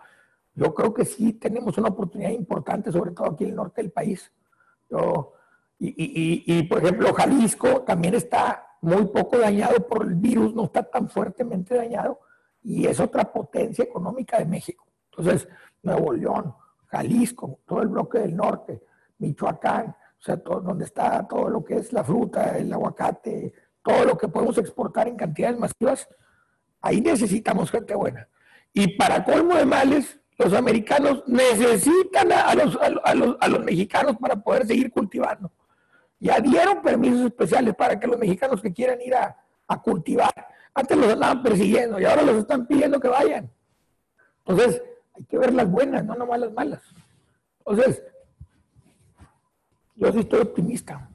[0.54, 3.92] yo creo que sí tenemos una oportunidad importante, sobre todo aquí en el norte del
[3.92, 4.32] país.
[4.90, 5.34] Yo,
[5.80, 11.10] y, por ejemplo, Jalisco también está muy poco dañado por el virus, no está tan
[11.10, 12.20] fuertemente dañado
[12.62, 14.86] y es otra potencia económica de México.
[15.12, 15.48] Entonces,
[15.82, 16.54] Nuevo León,
[16.90, 18.82] Jalisco, todo el bloque del norte,
[19.20, 24.18] Michoacán, o sea, donde está todo lo que es la fruta, el aguacate, todo lo
[24.18, 26.08] que podemos exportar en cantidades masivas,
[26.82, 28.28] ahí necesitamos gente buena.
[28.74, 34.18] Y para colmo de males, los americanos necesitan a los, a los, a los mexicanos
[34.18, 35.52] para poder seguir cultivando.
[36.20, 39.36] Ya dieron permisos especiales para que los mexicanos que quieran ir a,
[39.84, 40.34] cultivar,
[40.74, 43.52] antes los andaban persiguiendo y ahora los están pidiendo que vayan.
[44.40, 44.82] Entonces,
[45.20, 46.82] hay que ver las buenas, no nomás las malas.
[47.60, 48.02] Entonces,
[49.96, 51.10] yo sí estoy optimista.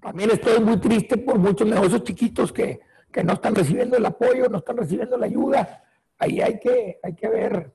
[0.00, 2.80] También estoy muy triste por muchos negocios chiquitos que,
[3.12, 5.84] que no están recibiendo el apoyo, no están recibiendo la ayuda.
[6.18, 7.72] Ahí hay que, hay que ver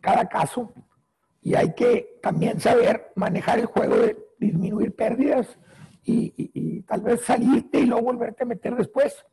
[0.00, 0.72] cada caso
[1.42, 5.58] y hay que también saber manejar el juego de disminuir pérdidas
[6.04, 9.24] y, tal vez salirte y luego volverte a meter después.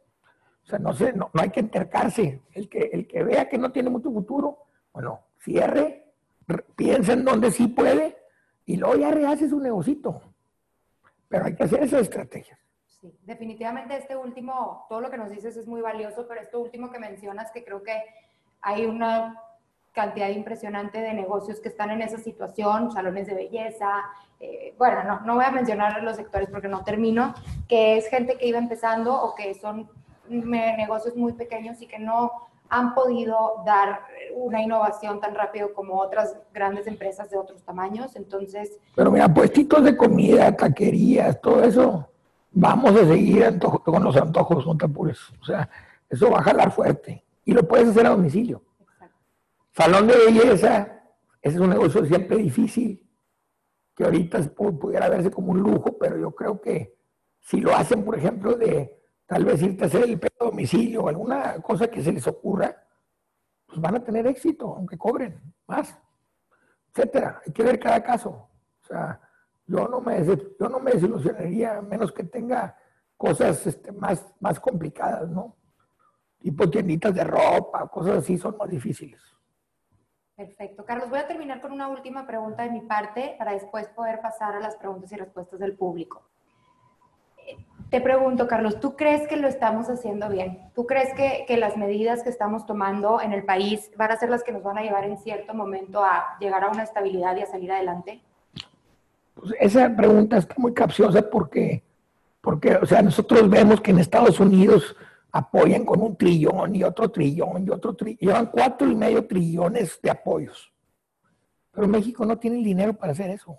[0.63, 2.41] O sea, no sé, no, hay que entercarse.
[2.53, 6.13] El que, el que vea que no tiene mucho futuro, bueno, cierre,
[6.75, 8.17] piensa en dónde sí puede
[8.65, 10.21] y luego ya rehace su negocito.
[11.27, 12.59] Pero hay que hacer esas estrategias.
[12.85, 16.91] Sí, definitivamente este último, todo lo que nos dices es muy valioso, pero esto último
[16.91, 18.01] que mencionas, que creo que
[18.61, 19.39] hay una
[19.91, 24.03] cantidad impresionante de negocios que están en esa situación, salones de belleza,
[24.39, 27.33] eh, bueno, no, no voy a mencionar los sectores porque no termino,
[27.67, 29.89] que es gente que iba empezando o que son
[30.29, 32.31] negocios muy pequeños y que no
[32.69, 34.01] han podido dar
[34.35, 38.15] una innovación tan rápido como otras grandes empresas de otros tamaños.
[38.15, 38.77] Entonces.
[38.95, 42.07] Pero mira, puestitos de comida, taquerías, todo eso,
[42.51, 45.19] vamos a seguir con los antojos, no te apures.
[45.41, 45.69] O sea,
[46.09, 47.23] eso va a jalar fuerte.
[47.45, 48.61] Y lo puedes hacer a domicilio.
[49.71, 51.01] Salón de belleza,
[51.41, 53.07] ese es un negocio siempre difícil,
[53.95, 56.97] que ahorita pudiera verse como un lujo, pero yo creo que
[57.39, 58.96] si lo hacen, por ejemplo, de
[59.27, 62.25] tal vez irte a hacer el pelo a domicilio o alguna cosa que se les
[62.25, 62.75] ocurra,
[63.67, 65.95] pues van a tener éxito, aunque cobren más,
[66.89, 67.41] etcétera.
[67.45, 68.49] Hay que ver cada caso.
[68.81, 69.19] O sea,
[69.65, 72.75] yo no me, yo no me desilusionaría, menos que tenga
[73.17, 75.57] cosas este, más, más complicadas, ¿no?
[76.39, 79.21] Tipo tienditas de ropa, cosas así son más difíciles.
[80.35, 80.85] Perfecto.
[80.85, 84.55] Carlos, voy a terminar con una última pregunta de mi parte para después poder pasar
[84.55, 86.29] a las preguntas y respuestas del público.
[87.89, 90.59] Te pregunto, Carlos, ¿tú crees que lo estamos haciendo bien?
[90.75, 94.29] ¿Tú crees que, que, las medidas que estamos tomando en el país van a ser
[94.29, 97.43] las que nos van a llevar en cierto momento a llegar a una estabilidad y
[97.43, 98.21] a salir adelante?
[99.33, 101.81] Pues esa pregunta está muy capciosa porque,
[102.41, 104.95] porque, o sea, nosotros vemos que en Estados Unidos
[105.31, 108.17] apoyan con un trillón y otro trillón y otro trillón.
[108.19, 110.73] Llevan cuatro y medio trillones de apoyos.
[111.71, 113.55] Pero México no tiene el dinero para hacer eso.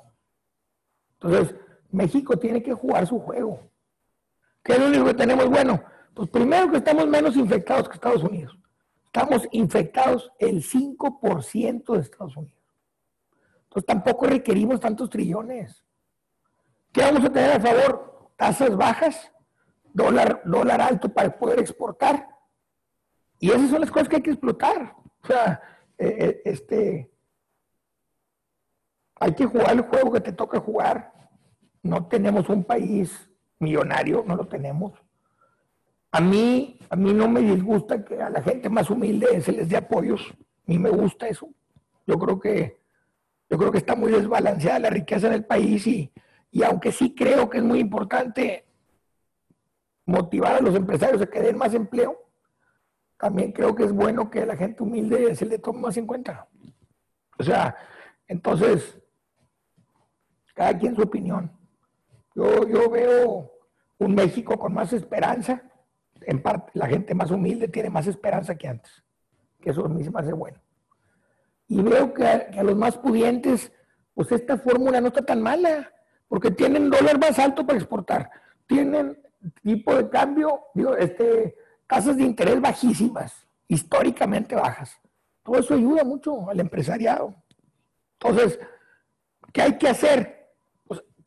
[1.21, 1.55] Entonces,
[1.91, 3.61] México tiene que jugar su juego.
[4.69, 5.83] ¿Qué es lo único que tenemos bueno?
[6.13, 8.55] Pues primero que estamos menos infectados que Estados Unidos.
[9.07, 12.77] Estamos infectados el 5% de Estados Unidos.
[13.63, 15.83] Entonces tampoco requerimos tantos trillones.
[16.93, 18.31] ¿Qué vamos a tener a favor?
[18.37, 19.33] Tasas bajas
[19.95, 22.29] dólar, dólar alto para poder exportar.
[23.39, 24.97] Y esas son las cosas que hay que explotar.
[25.23, 25.63] O sea,
[25.97, 27.11] eh, eh, este,
[29.15, 31.11] hay que jugar el juego que te toca jugar.
[31.83, 33.28] No tenemos un país
[33.59, 34.93] millonario, no lo tenemos.
[36.11, 39.69] A mí, a mí no me disgusta que a la gente más humilde se les
[39.69, 40.21] dé apoyos.
[40.31, 41.49] A mí me gusta eso.
[42.07, 42.81] Yo creo que,
[43.51, 46.11] yo creo que está muy desbalanceada la riqueza en el país y,
[46.51, 48.65] y aunque sí creo que es muy importante
[50.07, 52.17] motivar a los empresarios a que den más empleo,
[53.19, 56.07] también creo que es bueno que a la gente humilde se le tome más en
[56.07, 56.49] cuenta.
[57.39, 57.77] O sea,
[58.27, 58.99] entonces,
[60.55, 61.58] cada quien su opinión.
[62.39, 63.51] Yo, veo
[63.99, 65.61] un México con más esperanza.
[66.21, 69.03] En parte, la gente más humilde tiene más esperanza que antes,
[69.61, 70.61] que eso a mí se me hace bueno.
[71.67, 73.73] Y veo que a, los más pudientes,
[74.15, 75.93] pues esta fórmula no está tan mala,
[76.29, 78.31] porque tienen dólar más alto para exportar,
[78.67, 79.21] tienen
[79.63, 81.57] tipo de cambio, digo, este,
[81.89, 84.97] tasas de interés bajísimas, históricamente bajas.
[85.43, 87.35] Todo eso ayuda mucho al empresariado.
[88.21, 88.61] Entonces,
[89.53, 90.38] ¿qué hay que hacer?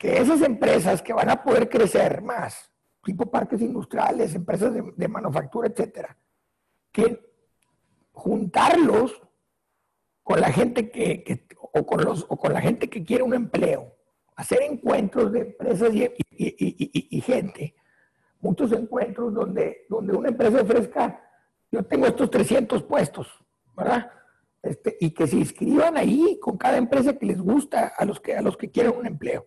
[0.02, 2.72] Que esas empresas que van a poder crecer más,
[3.04, 6.18] tipo parques industriales, empresas de, manufactura, etcétera,
[6.92, 7.20] que
[8.12, 9.22] juntarlos
[10.24, 13.96] con la gente que, o, con los, o con la gente que quiere un empleo,
[14.36, 17.76] hacer encuentros de empresas y, y gente
[18.42, 21.22] muchos encuentros donde, donde una empresa ofrezca,
[21.72, 23.28] yo tengo estos 300 puestos,
[23.78, 24.12] ¿verdad?
[24.62, 28.36] Este, y que se inscriban ahí con cada empresa que les gusta, a los que,
[28.36, 29.46] a los que quieren un empleo.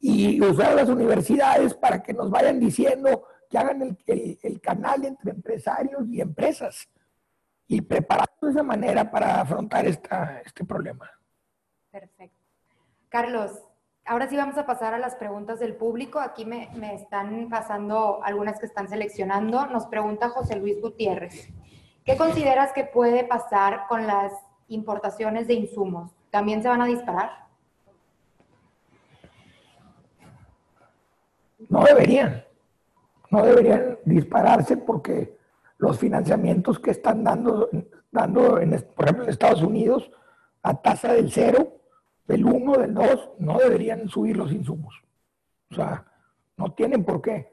[0.00, 5.30] Y usar las universidades para que nos vayan diciendo que hagan el, el, canal entre
[5.30, 6.88] empresarios y empresas.
[7.66, 11.10] Y prepararnos de esa manera para afrontar esta, este problema.
[11.90, 12.36] Perfecto.
[13.08, 13.62] Carlos,
[14.06, 16.20] Ahora sí vamos a pasar a las preguntas del público.
[16.20, 19.64] Aquí me, están pasando algunas que están seleccionando.
[19.66, 21.48] Nos pregunta José Luis Gutiérrez.
[22.04, 24.30] ¿Qué consideras que puede pasar con las
[24.68, 26.14] importaciones de insumos?
[26.28, 27.43] ¿También se van a disparar?
[31.74, 32.44] No deberían.
[33.32, 35.36] No deberían dispararse porque
[35.78, 37.68] los financiamientos que están dando,
[38.12, 40.08] dando en, por ejemplo, en Estados Unidos
[40.62, 41.80] a tasa del cero,
[42.28, 44.94] del 1, del 2, no deberían subir los insumos.
[45.72, 46.06] O sea,
[46.56, 47.52] no tienen por qué.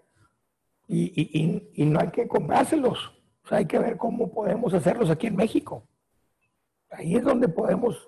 [0.88, 3.00] Y, no hay que comprárselos.
[3.44, 5.88] O sea, hay que ver cómo podemos hacerlos aquí en México.
[6.92, 8.08] Ahí es donde podemos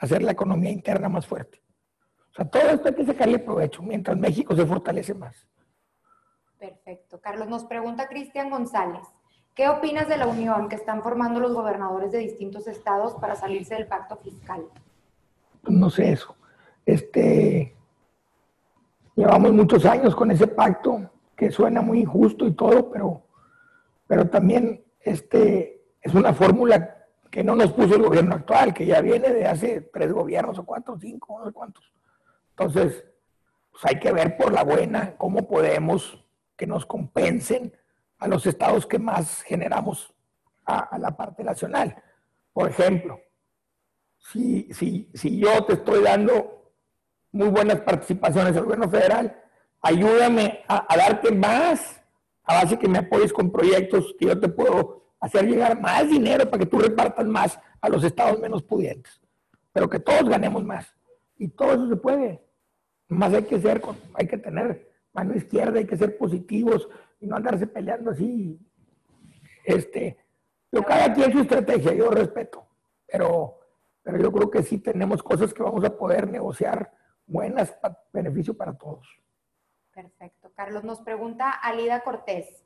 [0.00, 1.62] hacer la economía interna más fuerte.
[2.32, 5.46] O sea, todo esto hay que sacarle provecho mientras México se fortalece más.
[6.62, 7.20] Perfecto.
[7.20, 9.02] Carlos, nos pregunta Cristian González.
[9.52, 13.74] ¿Qué opinas de la unión que están formando los gobernadores de distintos estados para salirse
[13.74, 14.62] del pacto fiscal?
[15.66, 16.36] no sé eso.
[16.86, 17.74] Este,
[19.16, 23.22] llevamos muchos años con ese pacto que suena muy injusto y todo, pero,
[24.06, 26.96] pero también este, es una fórmula
[27.28, 30.64] que no nos puso el gobierno actual, que ya viene de hace tres gobiernos o
[30.64, 31.92] cuatro, cinco, no sé cuántos.
[32.50, 33.04] Entonces,
[33.72, 36.21] pues hay que ver por la buena cómo podemos
[36.62, 37.76] que nos compensen
[38.20, 40.14] a los estados que más generamos
[40.64, 42.00] a la parte nacional.
[42.52, 43.18] Por ejemplo,
[44.16, 46.70] si, si, si yo te estoy dando
[47.32, 49.36] muy buenas participaciones al gobierno federal,
[49.80, 52.00] ayúdame a, darte más,
[52.44, 56.48] a base que me apoyes con proyectos que yo te puedo hacer llegar más dinero
[56.48, 59.20] para que tú repartas más a los estados menos pudientes,
[59.72, 60.94] pero que todos ganemos más.
[61.38, 62.40] Y todo eso se puede.
[63.08, 63.82] Más hay que ser,
[64.14, 66.88] hay que tener mano izquierda, hay que ser positivos
[67.20, 68.58] y no andarse peleando así.
[69.64, 70.16] Este,
[70.70, 72.66] yo cada quien su estrategia, yo respeto,
[73.06, 73.62] pero
[74.02, 76.92] pero yo creo que sí tenemos cosas que vamos a poder negociar
[77.26, 79.06] buenas, para beneficio para todos.
[79.94, 80.50] Perfecto.
[80.54, 82.64] Carlos nos pregunta Alida Cortés.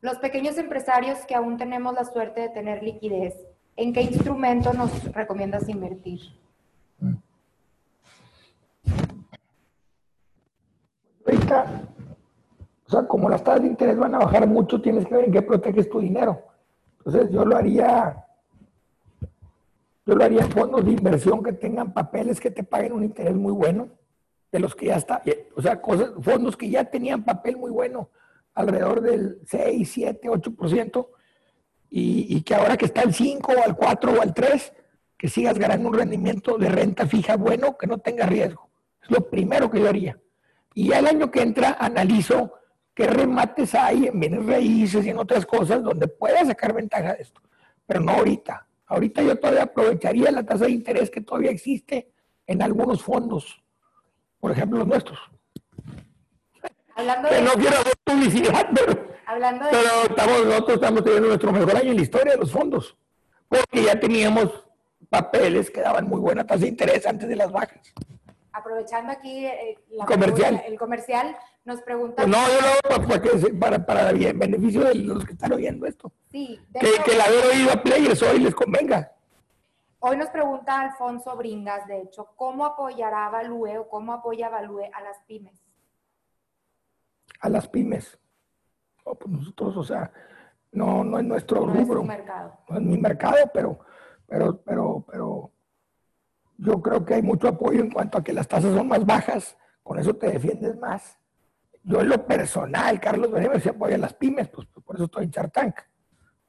[0.00, 3.34] Los pequeños empresarios que aún tenemos la suerte de tener liquidez,
[3.74, 6.20] ¿en qué instrumento nos recomiendas invertir?
[11.50, 15.32] O sea, como las tasas de interés van a bajar mucho, tienes que ver en
[15.32, 16.42] qué proteges tu dinero.
[16.98, 18.24] Entonces yo lo haría
[20.08, 23.34] yo lo haría en fondos de inversión que tengan papeles que te paguen un interés
[23.34, 23.90] muy bueno,
[24.50, 25.22] de los que ya está,
[25.54, 28.08] o sea, cosas, fondos que ya tenían papel muy bueno,
[28.54, 31.08] alrededor del 6, 7, 8%,
[31.90, 34.72] y, y que ahora que está al 5 o al 4 o al 3,
[35.18, 38.70] que sigas ganando un rendimiento de renta fija bueno, que no tenga riesgo.
[39.02, 40.18] Es lo primero que yo haría.
[40.74, 42.58] Y ya el año que entra analizo
[42.94, 47.22] qué remates hay en bienes raíces y en otras cosas donde pueda sacar ventaja de
[47.22, 47.40] esto,
[47.86, 48.66] pero no ahorita.
[48.86, 52.10] Ahorita yo todavía aprovecharía la tasa de interés que todavía existe
[52.46, 53.62] en algunos fondos,
[54.40, 55.18] por ejemplo los nuestros.
[56.96, 57.42] Hablando de...
[57.42, 59.70] no quiero hacer publicidad, pero, Hablando de...
[59.70, 62.96] pero estamos, nosotros estamos teniendo nuestro mejor año en la historia de los fondos,
[63.48, 64.64] porque ya teníamos
[65.08, 67.94] papeles que daban muy buena tasa de interés antes de las bajas.
[68.52, 70.62] Aprovechando aquí eh, comercial.
[70.66, 72.30] el comercial, nos preguntan...
[72.30, 76.12] no, yo no, para, para, el beneficio de los que están oyendo esto.
[76.30, 76.58] Sí.
[76.72, 79.12] Que, que el haber oído a Players hoy les convenga.
[80.00, 85.02] Hoy nos pregunta Alfonso Bringas, de hecho, ¿cómo apoyará Value o cómo apoya Value a
[85.02, 85.60] las pymes?
[87.40, 88.18] A las pymes.
[89.02, 90.12] pues nosotros, o sea,
[90.70, 92.00] no, no es nuestro no rubro.
[92.02, 92.58] Es mercado.
[92.68, 93.80] No es mi mercado, pero,
[94.26, 95.52] pero, pero, pero
[96.58, 99.56] yo creo que hay mucho apoyo en cuanto a que las tasas son más bajas
[99.88, 101.18] con eso te defiendes más.
[101.82, 105.24] Yo en lo personal, Carlos Benever se apoya a las pymes, pues por eso estoy
[105.24, 105.76] en Chartank.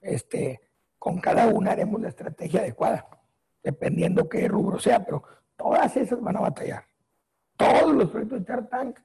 [0.01, 0.60] Este,
[0.97, 3.07] con cada una haremos la estrategia adecuada,
[3.64, 5.24] dependiendo qué rubro sea, pero
[5.55, 6.84] todas esas van a batallar.
[7.55, 8.99] Todos los proyectos de Chartank,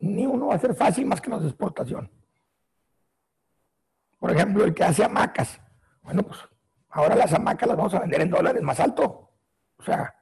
[0.00, 2.10] ni uno va a ser fácil más que los de exportación.
[4.18, 5.58] Por ejemplo, el que hace hamacas.
[6.02, 6.38] Bueno, pues
[6.90, 9.32] ahora las hamacas las vamos a vender en dólares más alto.
[9.78, 10.14] O sea,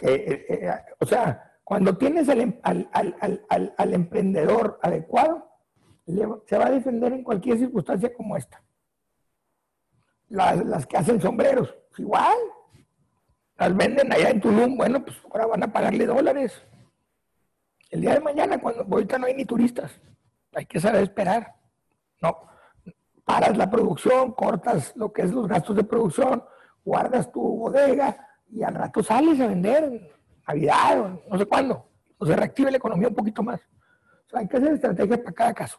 [0.00, 5.48] eh, eh, o sea cuando tienes al, em, al, emprendedor adecuado,
[6.04, 8.60] se va a defender en cualquier circunstancia como esta.
[10.30, 12.36] Las, las que hacen sombreros, igual.
[13.56, 16.60] Las venden allá en Tulum, bueno, pues ahora van a pagarle dólares.
[17.88, 19.92] El día de mañana, cuando ahorita no hay ni turistas,
[20.52, 21.54] hay que saber esperar.
[22.20, 22.36] No,
[23.24, 26.42] paras la producción, cortas lo que es los gastos de producción,
[26.84, 30.12] guardas tu bodega y al rato sales a vender
[30.46, 31.86] Navidad o no sé cuándo.
[32.18, 33.60] O se reactive la economía un poquito más.
[34.26, 35.78] O sea, hay que hacer estrategias para cada caso.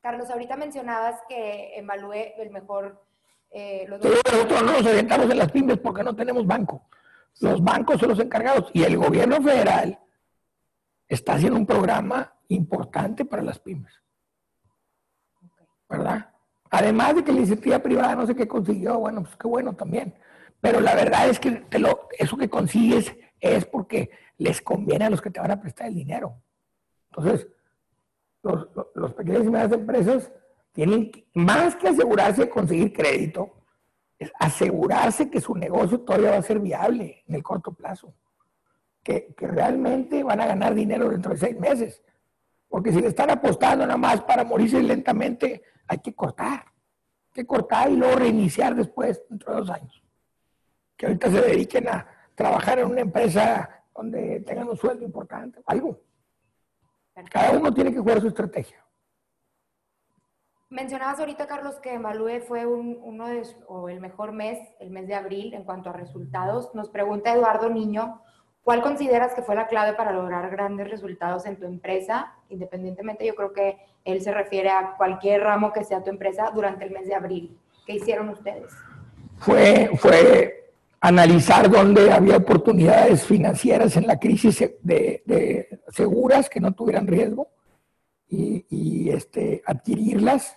[0.00, 3.04] Carlos, ahorita mencionabas que evalúe el mejor...
[3.50, 6.86] Eh, los nosotros no nos orientamos en las pymes porque no tenemos banco.
[7.40, 9.98] Los bancos son los encargados y el gobierno federal
[11.08, 13.92] está haciendo un programa importante para las pymes.
[15.88, 16.30] ¿Verdad?
[16.70, 20.14] Además de que la iniciativa privada no sé qué consiguió, bueno, pues qué bueno también.
[20.60, 21.64] Pero la verdad es que
[22.18, 25.94] eso que consigues es porque les conviene a los que te van a prestar el
[25.94, 26.40] dinero.
[27.10, 27.46] Entonces,
[28.42, 30.32] los, los pequeñas y medianas empresas
[30.72, 33.54] tienen más que asegurarse de conseguir crédito,
[34.18, 38.14] es asegurarse que su negocio todavía va a ser viable en el corto plazo
[39.02, 42.02] que, realmente van a ganar dinero dentro de seis meses.
[42.68, 46.66] Porque si le están apostando nada más para morirse lentamente, hay que cortar.
[47.28, 50.02] Hay que cortar y luego reiniciar después, dentro de dos años.
[50.98, 55.98] Que ahorita se dediquen a trabajar en una empresa donde tengan un sueldo importante, algo.
[57.30, 58.84] Cada uno tiene que jugar su estrategia.
[60.68, 65.14] Mencionabas ahorita, Carlos, que Evalúe fue uno de, o el mejor mes, el mes de
[65.14, 66.74] abril, en cuanto a resultados.
[66.74, 68.20] Nos pregunta Eduardo Niño,
[68.68, 72.34] ¿Cuál consideras que fue la clave para lograr grandes resultados en tu empresa?
[72.50, 76.84] Independientemente, yo creo que él se refiere a cualquier ramo que sea tu empresa durante
[76.84, 77.58] el mes de abril.
[77.86, 78.70] ¿Qué hicieron ustedes?
[79.38, 80.67] Fue, fue
[81.00, 87.48] analizar dónde había oportunidades financieras en la crisis de, seguras que no tuvieran riesgo
[88.28, 90.56] y, este, adquirirlas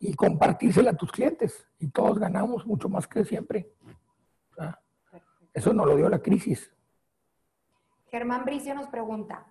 [0.00, 1.66] y compartírselas a tus clientes.
[1.78, 3.70] Y todos ganamos mucho más que siempre.
[5.52, 6.72] eso no lo dio la crisis.
[8.10, 9.46] Germán Bricio nos pregunta,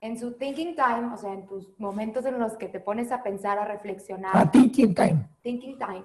[0.00, 3.22] en su thinking time, o sea, en tus momentos en los que te pones a
[3.22, 4.36] pensar, a reflexionar.
[4.36, 5.28] A thinking time.
[5.42, 6.04] Thinking time.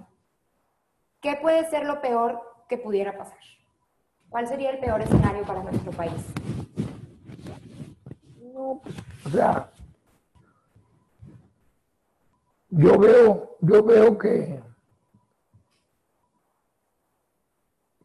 [1.20, 2.42] ¿Qué puede ser lo peor
[2.72, 3.38] que pudiera pasar?
[4.30, 6.24] ¿Cuál sería el peor escenario para nuestro país?
[8.54, 8.82] No,
[9.26, 9.70] o sea,
[12.70, 14.64] yo veo, yo veo que,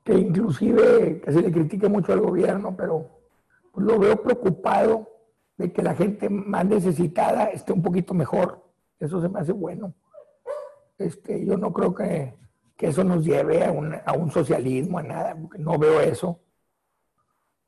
[0.02, 3.08] que inclusive que se le critique mucho al gobierno, pero
[3.76, 5.08] lo veo preocupado
[5.56, 8.64] de que la gente más necesitada esté un poquito mejor.
[8.98, 9.94] Eso se me hace bueno.
[10.98, 12.34] Este, yo no creo que,
[12.78, 13.72] eso nos lleve a
[14.12, 16.40] un, socialismo, a nada, porque no veo eso.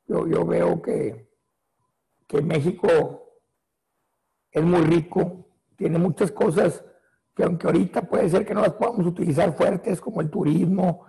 [0.07, 1.27] Yo, yo veo que,
[2.27, 3.41] que México
[4.51, 6.83] es muy rico, tiene muchas cosas
[7.35, 11.05] que aunque ahorita puede ser que no las podamos utilizar fuertes, como el turismo,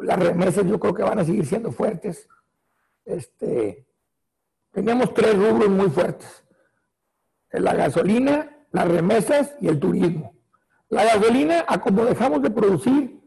[0.00, 2.28] las remesas yo creo que van a seguir siendo fuertes.
[3.04, 3.86] Este,
[4.70, 6.44] teníamos tres rubros muy fuertes.
[7.50, 10.34] La gasolina, las remesas y el turismo.
[10.88, 13.20] La gasolina, a como dejamos de producir,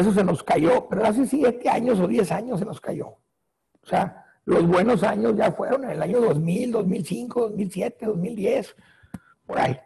[0.00, 3.08] eso se nos cayó, pero hace siete años o diez años se nos cayó.
[3.08, 8.76] O sea, los buenos años ya fueron en el año 2000, 2005, 2007, 2010,
[9.46, 9.78] por ahí.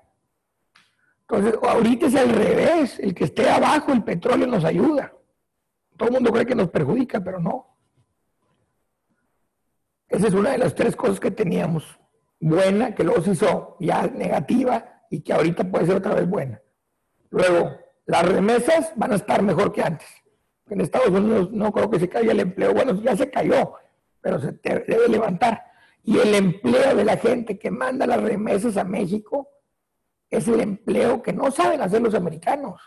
[1.22, 5.12] Entonces, ahorita es al revés, el que esté abajo, el petróleo nos ayuda.
[5.96, 7.76] Todo el mundo cree que nos perjudica, pero no.
[10.08, 11.84] Esa es una de las tres cosas que teníamos.
[12.40, 16.61] Buena, que luego se hizo ya negativa y que ahorita puede ser otra vez buena.
[17.30, 17.76] Luego,
[18.11, 20.08] las remesas van a estar mejor que antes.
[20.68, 22.74] En Estados Unidos no creo que se caiga el empleo.
[22.74, 23.74] Bueno, ya se cayó,
[24.20, 25.62] pero se debe levantar.
[26.02, 29.48] Y el empleo de la gente que manda las remesas a México
[30.28, 32.80] es el empleo que no saben hacer los americanos.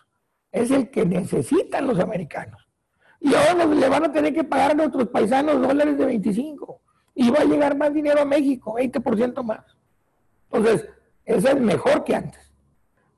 [0.51, 2.67] Es el que necesitan los americanos.
[3.21, 6.82] Y ahora le van a tener que pagar a nuestros paisanos dólares de 25
[7.15, 9.78] y va a llegar más dinero a México, 20% más.
[10.51, 10.86] Entonces,
[11.24, 12.43] esa es mejor que antes.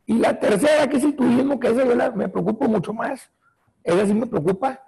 [0.05, 3.31] Y la tercera, que es el turismo, que esa me preocupa mucho más.
[3.83, 4.81] Esa sí me preocupa,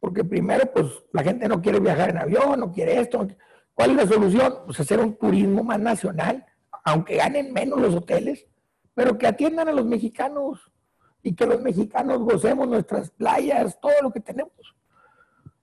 [0.00, 3.26] porque primero, pues la gente no quiere viajar en avión, no quiere esto.
[3.74, 4.54] ¿Cuál es la solución?
[4.66, 6.44] Pues hacer un turismo más nacional,
[6.84, 8.46] aunque ganen menos los hoteles,
[8.94, 10.70] pero que atiendan a los mexicanos
[11.22, 14.52] y que los mexicanos gocemos nuestras playas, todo lo que tenemos.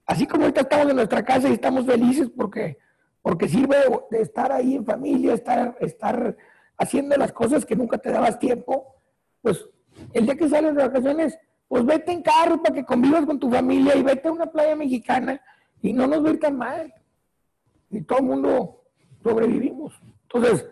[0.04, 2.78] Así como ahorita estamos en nuestra casa y estamos felices porque,
[3.22, 3.76] porque sirve
[4.10, 6.36] de, estar ahí en familia, estar, estar
[6.76, 8.96] haciendo las cosas que nunca te dabas tiempo,
[9.42, 9.66] pues
[10.12, 11.38] el día que sales de vacaciones,
[11.68, 14.76] pues vete en carro para que convivas con tu familia y vete a una playa
[14.76, 15.40] mexicana
[15.80, 16.94] y no nos va tan mal.
[17.90, 18.84] Y todo el mundo
[19.22, 20.00] sobrevivimos.
[20.22, 20.66] Entonces,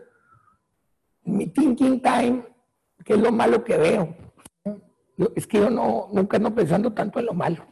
[1.25, 2.45] mi thinking time,
[3.05, 4.16] que es lo malo que veo,
[5.35, 7.66] es que yo no, nunca ando pensando tanto en lo malo.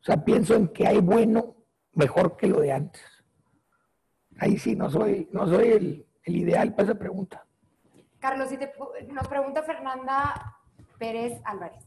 [0.00, 1.56] O sea, pienso en que hay bueno
[1.92, 3.02] mejor que lo de antes.
[4.38, 7.45] Ahí sí, no soy, no soy el, el ideal para esa pregunta.
[8.26, 8.72] Carlos, si te,
[9.06, 10.58] nos pregunta Fernanda
[10.98, 11.84] Pérez Álvarez.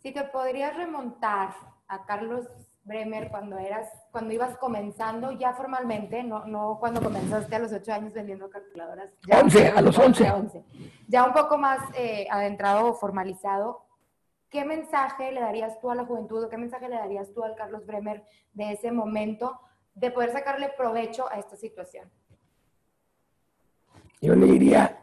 [0.00, 1.54] Si te podrías remontar
[1.86, 2.48] a Carlos
[2.82, 7.92] Bremer cuando eras, cuando ibas comenzando ya formalmente, no, no cuando comenzaste a los ocho
[7.92, 9.10] años vendiendo calculadoras.
[9.28, 10.64] Ya, 11, a los once.
[11.06, 13.84] Ya un poco más eh, adentrado o formalizado.
[14.48, 17.54] ¿Qué mensaje le darías tú a la juventud o qué mensaje le darías tú al
[17.54, 19.60] Carlos Bremer de ese momento
[19.94, 22.10] de poder sacarle provecho a esta situación?
[24.20, 25.00] Yo le diría,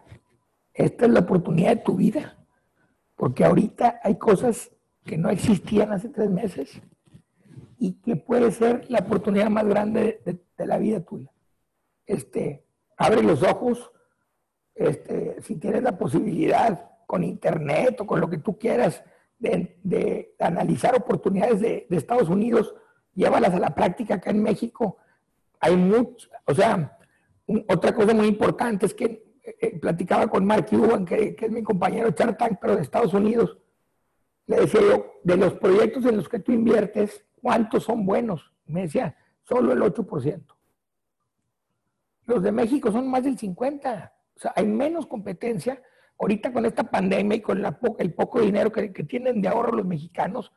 [0.77, 2.37] esta es la oportunidad de tu vida,
[3.15, 4.69] porque ahorita hay cosas
[5.03, 6.79] que no existían hace tres meses
[7.79, 11.31] y que puede ser la oportunidad más grande de, la vida tuya.
[12.05, 12.63] Este,
[12.95, 13.91] abre los ojos,
[14.75, 19.03] este, si tienes la posibilidad con internet o con lo que tú quieras
[19.39, 22.75] de, analizar oportunidades de, Estados Unidos,
[23.15, 24.97] llévalas a la práctica acá en México.
[25.59, 26.99] Hay mucho, o sea,
[27.67, 29.26] otra cosa muy importante es que
[29.59, 33.57] eh, platicaba con Mark Cuban, que, es mi compañero de Tank, pero de Estados Unidos,
[34.45, 38.51] le decía yo, de los proyectos en los que tú inviertes, ¿cuántos son buenos?
[38.65, 40.43] Me decía, solo el 8%.
[42.25, 44.11] Los de México son más del 50%.
[44.35, 45.81] O sea, hay menos competencia.
[46.19, 47.63] Ahorita con esta pandemia y con
[47.99, 50.51] el poco dinero que tienen de ahorro los mexicanos,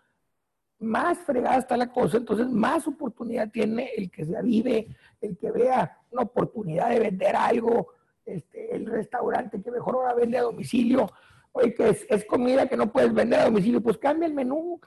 [0.80, 4.88] más fregada está la cosa, entonces más oportunidad tiene el que se avive,
[5.20, 7.88] el que vea una oportunidad de vender algo,
[8.34, 11.10] este, el restaurante que mejor ahora vende a domicilio,
[11.52, 14.80] oye, que es, comida que no puedes vender a domicilio, pues cambia el menú.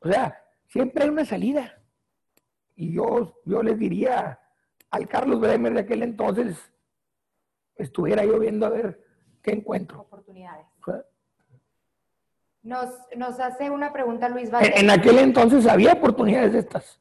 [0.00, 1.80] O sea, siempre hay una salida.
[2.74, 4.38] Y yo, yo les diría
[4.90, 6.56] al Carlos Bremer de aquel entonces,
[7.76, 9.04] estuviera yo viendo a ver
[9.42, 10.00] qué encuentro.
[10.00, 10.66] Oportunidades.
[12.62, 14.76] Nos, nos, hace una pregunta Luis Vázquez.
[14.76, 17.00] En, en aquel entonces había oportunidades de estas,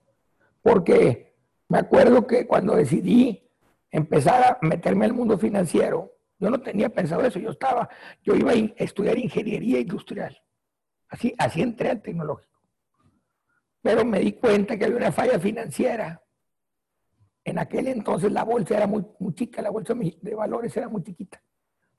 [0.62, 1.36] porque
[1.68, 3.47] me acuerdo que cuando decidí
[3.98, 7.90] empezar a meterme al mundo financiero, yo no tenía pensado eso, yo estaba,
[8.22, 10.40] yo iba a estudiar ingeniería industrial.
[11.10, 12.62] Así, así entré al tecnológico.
[13.82, 16.22] Pero me di cuenta que había una falla financiera.
[17.44, 21.02] En aquel entonces la bolsa era muy, muy chica, la bolsa de valores era muy
[21.02, 21.42] chiquita.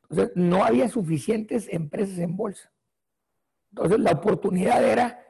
[0.03, 2.73] Entonces no había suficientes empresas en bolsa.
[3.71, 5.25] Entonces la oportunidad era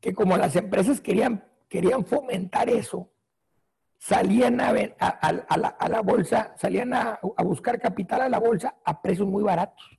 [0.00, 3.12] que como las empresas querían, querían fomentar eso,
[3.98, 9.42] salían a, a, la, bolsa, salían a, buscar capital a la bolsa a precios muy
[9.42, 9.98] baratos.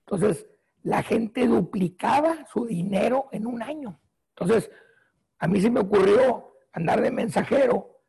[0.00, 0.46] Entonces,
[0.82, 4.00] la gente duplicaba su dinero en un año.
[4.30, 4.70] Entonces,
[5.38, 8.02] a mí se me ocurrió andar de mensajero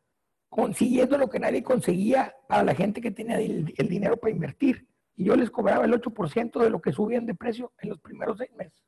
[0.48, 4.86] consiguiendo lo que nadie conseguía para la gente que tenía el, dinero para invertir.
[5.14, 8.38] Y yo les cobraba el 8% de lo que subían de precio en los primeros
[8.38, 8.82] seis meses.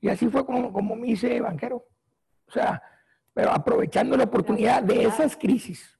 [0.00, 1.84] Y así fue como, como me hice banquero.
[2.46, 2.82] O sea,
[3.32, 5.98] pero aprovechando la oportunidad de esas crisis,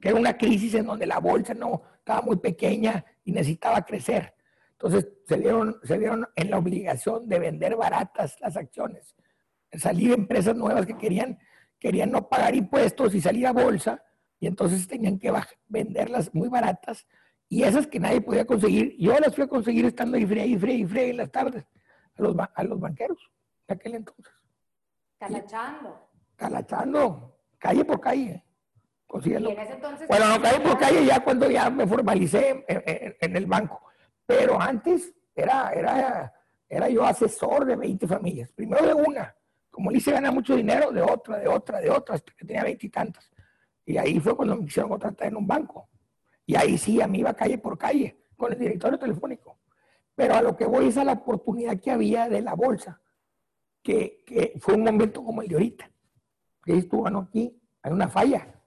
[0.00, 4.34] que era una crisis en donde la bolsa no estaba muy pequeña y necesitaba crecer.
[4.72, 9.14] Entonces se vieron, se vieron en la obligación de vender baratas las acciones,
[9.72, 11.38] salir empresas nuevas que querían,
[11.78, 14.02] querían no pagar impuestos y salir a bolsa,
[14.40, 15.32] y entonces tenían que
[15.68, 17.06] venderlas muy baratas,
[17.48, 20.58] y esas que nadie podía conseguir, yo las fui a conseguir estando ahí fría y
[20.58, 21.64] fría y fría en las tardes,
[22.16, 23.18] a los, a los banqueros
[23.68, 24.34] de aquel entonces.
[25.18, 26.11] Calachando
[26.42, 28.44] calachando, calle por calle.
[29.06, 29.50] Consiguiendo.
[30.08, 33.80] bueno, no calle por calle ya cuando ya me formalicé en, el banco.
[34.26, 36.32] Pero antes era, era,
[36.68, 38.50] era yo asesor de 20 familias.
[38.52, 39.34] Primero de una.
[39.70, 42.64] Como le hice ganar mucho dinero, de otra, de otra, de otra, hasta que tenía
[42.64, 43.30] veintitantas.
[43.84, 45.88] Y, y ahí fue cuando me quisieron contratar en un banco.
[46.46, 49.58] Y ahí sí, a mí iba calle por calle, con el directorio telefónico.
[50.14, 53.00] Pero a lo que voy es a la oportunidad que había de la bolsa,
[53.82, 55.91] que, que fue un momento como el de ahorita
[56.64, 58.62] que estuvo aquí, hay una falla.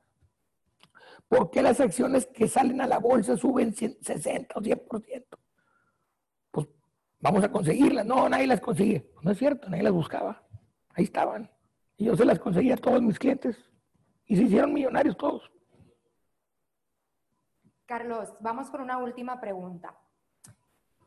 [1.27, 5.25] ¿Por qué las acciones que salen a la bolsa suben 60 o 100%?
[6.51, 6.67] Pues
[7.19, 8.05] vamos a conseguirlas.
[8.05, 9.11] No, nadie las consigue.
[9.21, 10.43] no es cierto, nadie las buscaba.
[10.89, 11.49] Ahí estaban.
[11.97, 13.57] Y yo se las conseguía a todos mis clientes.
[14.27, 15.51] Y se hicieron millonarios todos.
[17.85, 19.95] Carlos, vamos con una última pregunta.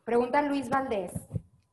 [0.05, 1.13] Pregunta Luis Valdés.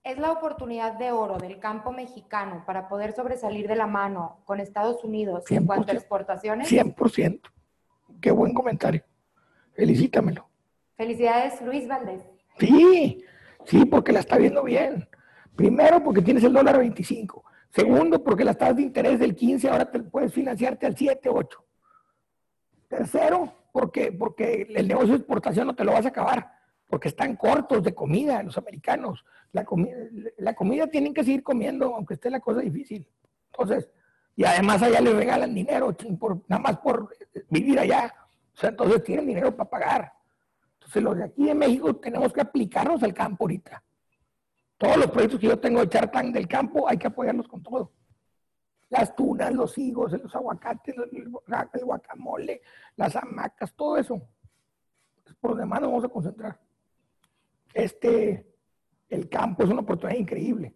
[0.06, 4.60] ¿Es la oportunidad de oro del campo mexicano para poder sobresalir de la mano con
[4.60, 6.72] Estados Unidos en cuanto a exportaciones?
[6.72, 7.42] 100%.
[8.22, 9.04] Qué buen comentario.
[9.74, 10.48] Felicítamelo.
[10.96, 12.22] Felicidades, Luis Valdés.
[12.60, 13.26] Sí,
[13.66, 15.10] sí, porque la está viendo bien.
[15.56, 17.44] Primero, porque tienes el dólar a 25.
[17.72, 21.66] Segundo, porque la tasa de interés del 15 ahora te puedes financiarte al 7, 8.
[22.88, 26.55] Tercero, porque, porque el negocio de exportación no te lo vas a acabar,
[26.96, 29.26] porque están cortos de comida los americanos.
[29.52, 29.98] La, comida,
[30.38, 33.06] la comida tienen que seguir comiendo, aunque esté la cosa difícil.
[33.52, 33.90] Entonces,
[34.34, 37.14] y además allá les regalan dinero, por, nada más por
[37.50, 38.16] vivir allá.
[38.54, 40.14] O sea, entonces tienen dinero para pagar.
[40.76, 43.84] Entonces, los de aquí de México tenemos que aplicarnos al campo ahorita.
[44.78, 47.92] Todos los proyectos que yo tengo de Chartang del campo hay que apoyarlos con todo.
[48.88, 52.62] Las tunas, los higos, los aguacates, el guacamole,
[52.96, 54.22] las hamacas, todo eso.
[55.42, 56.65] Por lo demás nos vamos a concentrar.
[57.76, 58.48] Este,
[59.10, 60.74] el campo es una oportunidad increíble.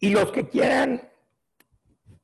[0.00, 1.02] Y los que quieran,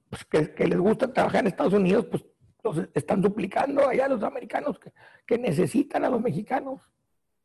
[0.09, 2.25] pues, que, les gusta trabajar en Estados Unidos, pues
[2.63, 4.93] los están duplicando allá los americanos que,
[5.27, 6.81] que necesitan a los mexicanos.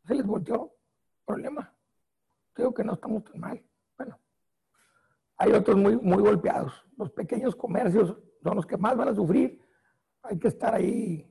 [0.08, 0.74] Se les volteó.
[1.26, 1.76] Problema.
[2.54, 3.62] Creo que no estamos tan mal.
[3.98, 4.18] Bueno,
[5.36, 6.74] hay otros muy, muy golpeados.
[6.98, 9.62] Los pequeños comercios son los que más van a sufrir.
[10.24, 11.30] Hay que estar ahí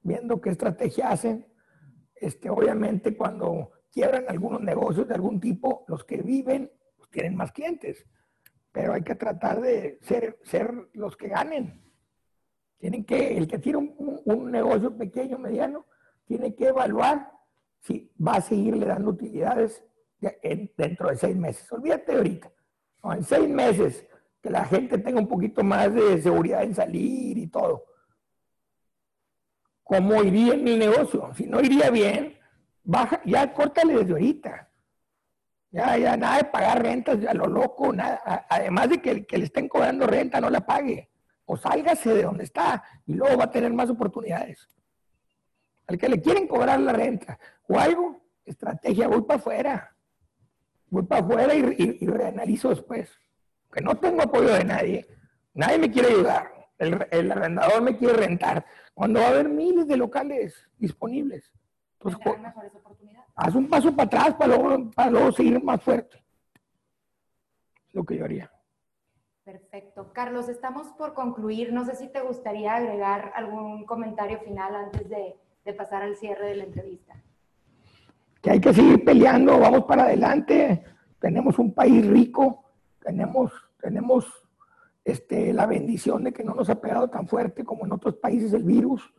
[0.00, 1.46] viendo qué estrategia hacen.
[2.14, 7.52] Este, obviamente, cuando quiebran algunos negocios de algún tipo, los que viven pues, tienen más
[7.52, 8.06] clientes.
[8.72, 11.82] Pero hay que tratar de ser, ser los que ganen.
[12.78, 15.86] Tienen que, el que tiene un, un negocio pequeño, mediano,
[16.24, 17.30] tiene que evaluar
[17.80, 19.84] si va a seguirle dando utilidades
[20.76, 21.70] dentro de seis meses.
[21.72, 22.52] Olvídate ahorita.
[23.04, 24.06] en seis meses,
[24.42, 27.84] que la gente tenga un poquito más de seguridad en salir y todo.
[29.82, 31.30] ¿Cómo iría en mi negocio?
[31.34, 32.38] Si no iría bien,
[32.90, 34.68] baja, ya córtale desde ahorita.
[35.72, 38.46] Ya, ya nada de pagar rentas a lo loco, nada.
[38.48, 41.10] Además de que el que le estén cobrando renta no la pague.
[41.44, 44.68] O sálgase de donde está y luego va a tener más oportunidades.
[45.86, 47.38] Al que le quieren cobrar la renta
[47.68, 49.96] o algo, estrategia, voy para afuera
[50.90, 53.10] voy para afuera y, reanalizo después.
[53.72, 55.06] Que no tengo apoyo de nadie.
[55.54, 56.52] Nadie me quiere ayudar.
[56.76, 58.66] El, arrendador me quiere rentar.
[58.92, 61.52] Cuando va a haber miles de locales disponibles.
[62.02, 62.20] Entonces,
[63.34, 66.16] haz un paso para atrás para luego, para luego seguir más fuerte.
[67.88, 68.50] Es lo que yo haría.
[69.44, 70.12] Perfecto.
[70.12, 71.72] Carlos, estamos por concluir.
[71.72, 75.36] No sé si te gustaría agregar algún comentario final antes de
[75.76, 77.14] pasar al cierre de la entrevista
[78.40, 80.82] que hay que seguir peleando, vamos para adelante,
[81.18, 82.64] tenemos un país rico,
[83.02, 84.26] tenemos, tenemos
[85.04, 88.52] este, la bendición de que no nos ha pegado tan fuerte como en otros países
[88.54, 89.12] el virus,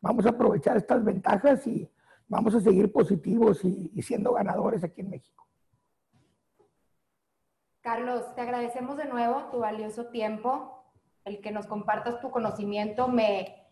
[0.00, 1.90] vamos a aprovechar estas ventajas y
[2.28, 5.46] vamos a seguir positivos y, y siendo ganadores aquí en México.
[7.80, 10.84] Carlos, te agradecemos de nuevo tu valioso tiempo,
[11.24, 13.06] el que nos compartas tu conocimiento.
[13.06, 13.64] Me,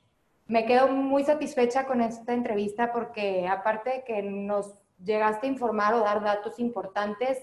[0.47, 5.95] me quedo muy satisfecha con esta entrevista porque aparte de que nos llegaste a informar
[5.95, 7.39] o dar datos importantes.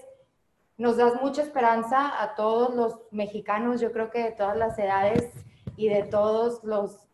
[0.76, 5.30] Nos das mucha esperanza a todos los mexicanos, yo creo que de todas las edades
[5.76, 7.06] y de todos los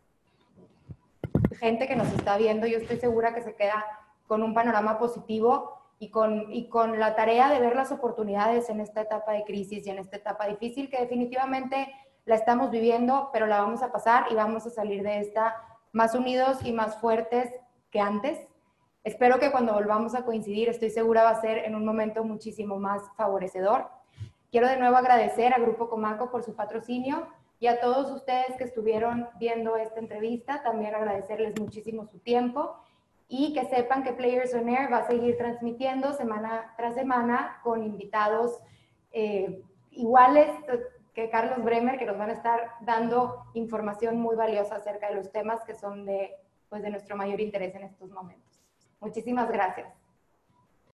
[1.58, 3.84] gente que nos está viendo, yo estoy segura que se queda
[4.26, 8.80] con un panorama positivo y con, y con la tarea de ver las oportunidades en
[8.80, 11.92] esta etapa de crisis y en esta etapa difícil que definitivamente
[12.24, 15.56] la estamos viviendo, pero la vamos a pasar y vamos a salir de esta
[15.92, 17.50] más unidos y más fuertes
[17.90, 18.38] que antes.
[19.02, 22.78] Espero que cuando volvamos a coincidir, estoy segura va a ser en un momento muchísimo
[22.78, 23.88] más favorecedor.
[24.50, 27.26] Quiero de nuevo agradecer a Grupo Comaco por su patrocinio
[27.60, 32.76] y a todos ustedes que estuvieron viendo esta entrevista, también agradecerles muchísimo su tiempo
[33.28, 37.82] y que sepan que Players on Air va a seguir transmitiendo semana tras semana con
[37.82, 38.58] invitados
[39.12, 40.50] eh, iguales
[41.14, 45.32] que Carlos Bremer, que nos van a estar dando información muy valiosa acerca de los
[45.32, 46.32] temas que son de,
[46.68, 48.60] pues, de nuestro mayor interés en estos momentos.
[49.00, 50.07] Muchísimas gracias.